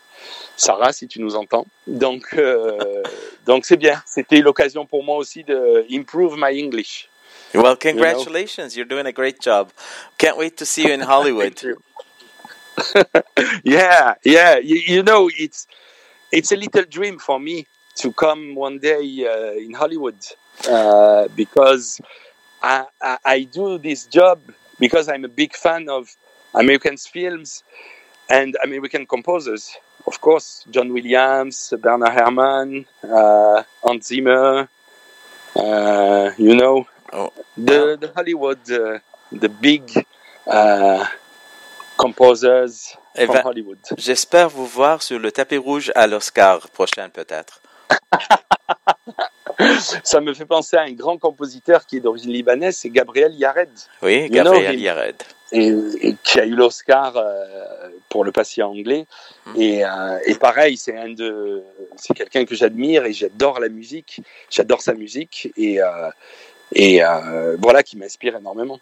Sarah, 0.57 0.91
si 0.91 1.07
tu 1.07 1.21
nous 1.21 1.35
entends. 1.35 1.65
Donc, 1.87 2.35
donc 3.45 3.65
c'est 3.65 3.77
bien. 3.77 4.01
C'était 4.05 4.41
l'occasion 4.41 4.85
pour 4.85 5.03
moi 5.03 5.15
aussi 5.15 5.43
de 5.45 5.85
improve 5.91 6.35
my 6.37 6.61
English. 6.61 7.07
Well, 7.53 7.77
congratulations. 7.77 8.75
You're 8.75 8.87
doing 8.87 9.07
a 9.07 9.11
great 9.11 9.41
job. 9.41 9.69
Can't 10.17 10.37
wait 10.37 10.55
to 10.57 10.65
see 10.65 10.83
you 10.83 10.93
in 10.93 11.01
Hollywood. 11.01 11.55
Yeah, 13.63 14.15
yeah. 14.23 14.57
You, 14.57 14.75
you 14.85 15.03
know, 15.03 15.29
it's 15.37 15.67
it's 16.31 16.51
a 16.51 16.55
little 16.57 16.83
dream 16.85 17.19
for 17.19 17.39
me 17.39 17.65
to 17.97 18.11
come 18.13 18.55
one 18.55 18.79
day 18.79 19.01
uh, 19.27 19.53
in 19.53 19.73
Hollywood 19.73 20.17
uh, 20.69 21.27
because 21.35 21.99
I, 22.61 22.85
I 23.01 23.17
I 23.25 23.43
do 23.43 23.77
this 23.77 24.05
job 24.07 24.39
because 24.79 25.09
I'm 25.09 25.25
a 25.25 25.29
big 25.29 25.55
fan 25.55 25.89
of 25.89 26.09
American 26.53 26.97
films 26.97 27.63
and 28.29 28.55
American 28.63 29.05
composers. 29.05 29.75
Of 30.07 30.21
course, 30.21 30.65
John 30.71 30.93
Williams, 30.93 31.73
Bernard 31.81 32.13
Herrmann, 32.13 32.85
uh, 33.03 33.63
Hans 33.83 34.07
Zimmer. 34.07 34.69
Uh, 35.55 36.31
you 36.37 36.55
know, 36.55 36.87
Oh. 37.11 37.31
the 37.57 37.97
the 37.99 38.11
Hollywood, 38.15 38.61
uh, 38.71 38.99
the 39.31 39.49
big 39.49 39.83
uh, 40.47 41.05
composers 41.99 42.95
Eh 43.15 43.25
from 43.25 43.35
ben, 43.35 43.43
Hollywood. 43.45 43.77
J'espère 43.97 44.49
vous 44.49 44.65
voir 44.65 45.03
sur 45.03 45.19
le 45.19 45.31
tapis 45.31 45.57
rouge 45.57 45.91
à 45.95 46.07
l'Oscar 46.07 46.69
prochain, 46.69 47.09
peut-être. 47.09 47.61
Ça 50.03 50.21
me 50.21 50.33
fait 50.33 50.45
penser 50.45 50.77
à 50.77 50.83
un 50.83 50.93
grand 50.93 51.17
compositeur 51.17 51.85
qui 51.85 51.97
est 51.97 51.99
d'origine 51.99 52.31
libanaise, 52.31 52.77
c'est 52.77 52.89
Gabriel 52.89 53.33
Yared, 53.33 53.69
Oui, 54.01 54.29
know 54.29 54.43
Gabriel. 54.43 54.79
Yared. 54.79 55.15
et, 55.51 55.67
et 56.01 56.15
qui 56.23 56.39
a 56.39 56.45
eu 56.45 56.55
l'Oscar 56.55 57.17
euh, 57.17 57.89
pour 58.07 58.23
le 58.23 58.31
patient 58.31 58.69
anglais. 58.69 59.05
Mm. 59.47 59.61
Et, 59.61 59.83
euh, 59.83 60.19
et 60.25 60.35
pareil, 60.35 60.77
c'est 60.77 60.97
un 60.97 61.09
de, 61.09 61.61
c'est 61.97 62.13
quelqu'un 62.13 62.45
que 62.45 62.55
j'admire 62.55 63.05
et 63.05 63.11
j'adore 63.11 63.59
la 63.59 63.67
musique, 63.67 64.21
j'adore 64.49 64.81
sa 64.81 64.93
musique 64.93 65.51
et 65.57 65.81
euh, 65.81 66.09
et 66.71 67.03
euh, 67.03 67.57
voilà 67.59 67.83
qui 67.83 67.97
m'inspire 67.97 68.37
énormément. 68.37 68.79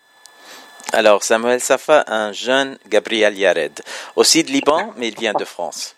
Alors, 0.94 1.24
Samuel 1.24 1.60
Safa, 1.62 2.06
un 2.08 2.32
jeune 2.32 2.78
Gabriel 2.88 3.38
Yared. 3.38 3.82
Aussi 4.16 4.44
de 4.44 4.52
Liban, 4.52 4.94
mais 4.98 5.10
il 5.10 5.18
vient 5.18 5.34
de 5.34 5.46
France. 5.46 5.96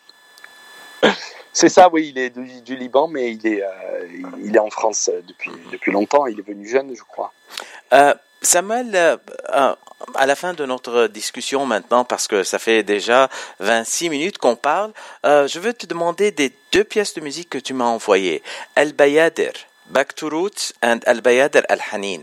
C'est 1.54 1.70
ça, 1.70 1.90
oui, 1.92 2.10
il 2.14 2.18
est 2.18 2.30
du, 2.30 2.62
du 2.62 2.76
Liban, 2.76 3.08
mais 3.08 3.32
il 3.34 3.46
est, 3.46 3.62
euh, 3.64 4.08
il 4.44 4.56
est 4.56 4.60
en 4.60 4.70
France 4.70 5.10
depuis, 5.28 5.52
depuis 5.72 5.92
longtemps. 5.92 6.26
Il 6.28 6.40
est 6.40 6.48
venu 6.48 6.68
jeune, 6.68 6.96
je 6.96 7.04
crois. 7.04 7.34
Euh, 7.94 8.14
Samuel, 8.42 8.92
euh, 8.94 9.18
euh, 9.54 9.76
à 10.16 10.26
la 10.26 10.36
fin 10.36 10.54
de 10.54 10.66
notre 10.66 11.08
discussion 11.08 11.66
maintenant, 11.66 12.06
parce 12.06 12.28
que 12.28 12.44
ça 12.44 12.60
fait 12.60 12.84
déjà 12.84 13.30
26 13.60 14.10
minutes 14.10 14.38
qu'on 14.38 14.56
parle, 14.56 14.92
euh, 15.26 15.48
je 15.48 15.60
veux 15.60 15.74
te 15.74 15.86
demander 15.86 16.32
des 16.32 16.54
deux 16.72 16.84
pièces 16.84 17.14
de 17.14 17.22
musique 17.22 17.50
que 17.50 17.58
tu 17.58 17.74
m'as 17.74 17.86
envoyées. 17.86 18.42
Al 18.76 18.94
Bayadir, 18.94 19.52
Back 19.88 20.16
to 20.16 20.30
Roots, 20.30 20.74
and 20.82 21.00
Al 21.06 21.22
Bayadir 21.22 21.64
Al 21.68 21.82
Hanin. 21.92 22.22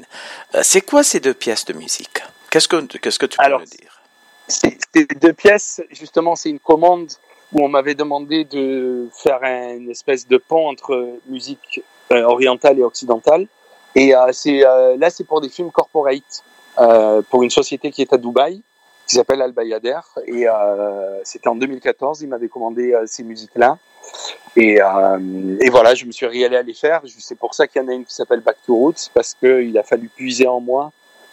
Euh, 0.55 0.61
c'est 0.63 0.81
quoi 0.81 1.03
ces 1.03 1.21
deux 1.21 1.35
pièces 1.35 1.65
de 1.67 1.73
musique? 1.75 2.23
Qu'est-ce 2.57 2.69
que, 2.69 2.97
qu'est-ce 2.97 3.19
que 3.19 3.27
tu 3.27 3.37
peux 3.37 3.45
Alors, 3.45 3.61
me 3.61 3.67
dire? 3.67 4.01
Ces 4.49 4.79
ces 4.95 5.05
deux 5.05 5.35
pièces, 5.35 5.83
justement, 5.91 6.37
c'est 6.37 6.49
une 6.49 6.59
commande 6.59 7.13
où 7.53 7.63
on 7.63 7.69
m'avait 7.69 7.95
demandé 7.95 8.47
de 8.47 9.11
faire 9.13 9.43
une 9.43 9.91
espèce 9.91 10.27
de 10.27 10.39
pont 10.39 10.67
entre 10.67 11.19
musique 11.27 11.83
euh, 12.13 12.23
orientale 12.23 12.79
et 12.79 12.83
occidentale. 12.83 13.47
Et 13.95 14.17
euh, 14.17 14.31
c'est 14.33 14.67
euh, 14.67 14.97
là, 14.97 15.11
c'est 15.11 15.25
pour 15.25 15.43
des 15.43 15.51
films 15.51 15.71
corporate, 15.71 16.43
pour 17.29 17.43
une 17.43 17.51
société 17.51 17.91
qui 17.91 18.01
est 18.01 18.15
à 18.15 18.17
Dubaï, 18.17 18.63
qui 19.07 19.17
s'appelle 19.17 19.43
Al 19.43 19.53
Bayader. 19.53 20.01
Et 20.27 20.47
c'était 21.25 21.49
en 21.49 21.57
2014, 21.57 22.23
ils 22.23 22.29
m'avaient 22.29 22.49
commandé 22.49 22.99
ces 23.05 23.23
musiques-là. 23.23 23.77
Et, 24.57 24.79
et 25.61 25.71
voilà, 25.71 25.95
je 25.95 26.07
me 26.07 26.13
suis 26.13 26.25
réallé 26.25 26.57
à 26.57 26.63
les 26.63 26.73
faire. 26.73 27.03
C'est 27.19 27.39
pour 27.39 27.53
ça 27.53 27.67
qu'il 27.67 27.83
y 27.83 27.85
en 27.85 27.89
a 27.89 27.93
une 27.93 28.07
qui 28.07 28.15
s'appelle 28.15 28.41
Back 28.41 28.57
to 28.65 28.75
Roots, 28.75 29.11
parce 29.13 29.35
qu'il 29.35 29.77
a 29.77 29.83
fallu 29.83 30.09
puiser 30.09 30.47
en 30.49 30.61
moi 30.61 30.91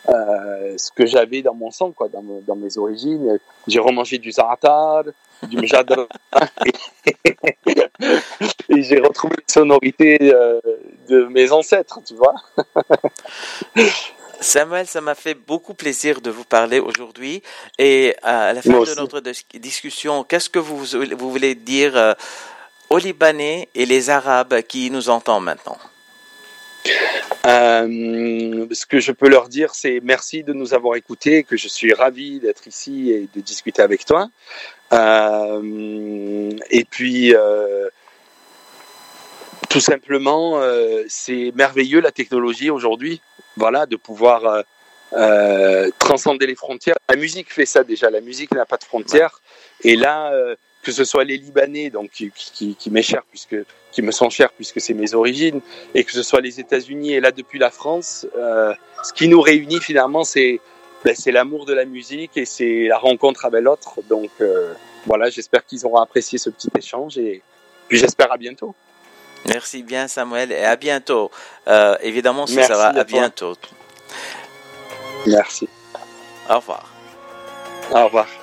euh, 0.10 0.74
ce 0.78 0.92
que 0.92 1.06
j'avais 1.06 1.42
dans 1.42 1.54
mon 1.54 1.72
sang, 1.72 1.92
quoi, 1.92 2.08
dans, 2.10 2.22
me- 2.22 2.42
dans 2.42 2.56
mes 2.56 2.78
origines. 2.78 3.39
J'ai 3.68 3.80
remangé 3.80 4.18
du 4.18 4.32
za'atar, 4.32 5.04
du 5.44 5.58
mjadr, 5.58 6.08
et 8.70 8.82
j'ai 8.84 9.00
retrouvé 9.00 9.36
les 9.38 9.54
sonorités 9.54 10.18
euh, 10.34 10.60
de 11.10 11.26
mes 11.26 11.52
ancêtres, 11.52 12.00
tu 12.06 12.16
vois. 12.16 12.36
Samuel, 14.42 14.88
ça 14.88 15.00
m'a 15.00 15.16
fait 15.16 15.36
beaucoup 15.36 15.74
plaisir 15.74 16.20
de 16.20 16.30
vous 16.30 16.44
parler 16.44 16.80
aujourd'hui. 16.82 17.42
Et 17.80 18.13
à 18.24 18.52
la 18.52 18.62
fin 18.62 18.72
de 18.72 18.96
notre 19.00 19.22
dis- 19.22 19.46
discussion, 19.60 20.26
qu'est-ce 20.26 20.50
que 20.50 20.60
vous, 20.60 20.84
vous 20.84 21.32
voulez 21.32 21.56
dire 21.56 21.96
euh, 21.96 22.13
aux 22.89 22.98
Libanais 22.98 23.70
et 23.74 23.86
les 23.86 24.10
Arabes 24.10 24.62
qui 24.63 24.92
nous 24.92 25.10
entendent 25.10 25.46
maintenant? 25.46 25.78
Euh, 27.46 28.67
ce 28.72 28.86
que 28.86 29.00
je 29.00 29.12
peux 29.12 29.30
leur 29.30 29.50
dire, 29.50 29.76
c'est 29.76 30.00
merci 30.04 30.43
de 30.43 30.54
nous 30.54 30.74
avoir 30.74 30.96
écoutés, 30.96 31.43
que 31.43 31.58
je 31.58 31.67
suis 31.67 31.93
ravi 31.93 32.39
d'être 32.39 32.67
ici 32.67 33.12
et 33.12 33.28
de 33.34 33.41
discuter 33.41 33.82
avec 33.82 34.06
toi. 34.06 34.30
Euh, 34.93 36.52
et 36.69 36.86
puis, 36.86 37.36
euh, 37.36 37.89
tout 39.69 39.82
simplement, 39.82 40.62
c'est 41.08 41.52
merveilleux 41.56 42.00
la 42.00 42.12
technologie 42.12 42.69
aujourd'hui, 42.69 43.22
voilà, 43.58 43.86
de 43.86 43.96
pouvoir 43.96 44.63
transcender 46.00 46.48
les 46.48 46.56
frontières. 46.56 46.96
La 47.10 47.15
musique 47.15 47.52
fait 47.52 47.65
ça 47.65 47.84
déjà, 47.84 48.10
la 48.10 48.22
musique 48.22 48.52
n'a 48.52 48.65
pas 48.65 48.78
de 48.78 48.84
frontières. 48.84 49.41
Et 49.84 49.96
là, 49.96 50.32
que 50.84 50.91
ce 50.91 51.06
soit 51.06 51.24
les 51.24 51.38
Libanais, 51.38 51.89
donc 51.89 52.12
qui, 52.12 52.32
qui, 52.36 52.76
qui 52.76 52.91
m'est 52.91 53.02
cher 53.02 53.24
puisque 53.30 53.56
qui 53.91 54.02
me 54.02 54.12
sont 54.12 54.30
chers 54.30 54.52
puisque 54.52 54.82
c'est 54.82 54.93
mes 54.93 55.13
origines, 55.13 55.62
et 55.96 56.04
que 56.04 56.12
ce 56.12 56.22
soit 56.22 56.41
les 56.41 56.60
États-Unis 56.60 57.13
et 57.13 57.19
là 57.19 57.32
depuis 57.32 57.60
la 57.60 57.72
France, 57.72 58.28
euh, 58.38 58.74
ce 59.04 59.13
qui 59.13 59.28
nous 59.28 59.41
réunit 59.41 59.80
finalement, 59.80 60.24
c'est 60.24 60.60
ben, 61.04 61.15
c'est 61.17 61.32
l'amour 61.32 61.65
de 61.65 61.74
la 61.74 61.86
musique 61.86 62.38
et 62.38 62.46
c'est 62.46 62.88
la 62.88 62.98
rencontre 62.98 63.46
avec 63.46 63.62
l'autre. 63.62 64.00
Donc 64.10 64.32
euh, 64.41 64.74
voilà, 65.06 65.30
j'espère 65.30 65.65
qu'ils 65.65 65.86
auront 65.86 65.98
apprécié 66.02 66.38
ce 66.38 66.50
petit 66.50 66.69
échange 66.78 67.17
et 67.17 67.41
puis 67.88 67.98
j'espère 67.98 68.32
à 68.32 68.38
bientôt. 68.38 68.76
Merci 69.48 69.84
bien, 69.84 70.08
Samuel, 70.08 70.52
et 70.52 70.63
à 70.63 70.76
bientôt. 70.78 71.30
Euh, 71.67 71.98
évidemment, 72.02 72.48
ce 72.48 72.56
Merci 72.56 72.72
sera 72.72 72.88
à 72.88 73.04
bientôt. 73.04 73.56
Merci. 75.28 75.67
Au 76.50 76.56
revoir. 76.56 76.93
Au 77.91 78.06
revoir. 78.06 78.42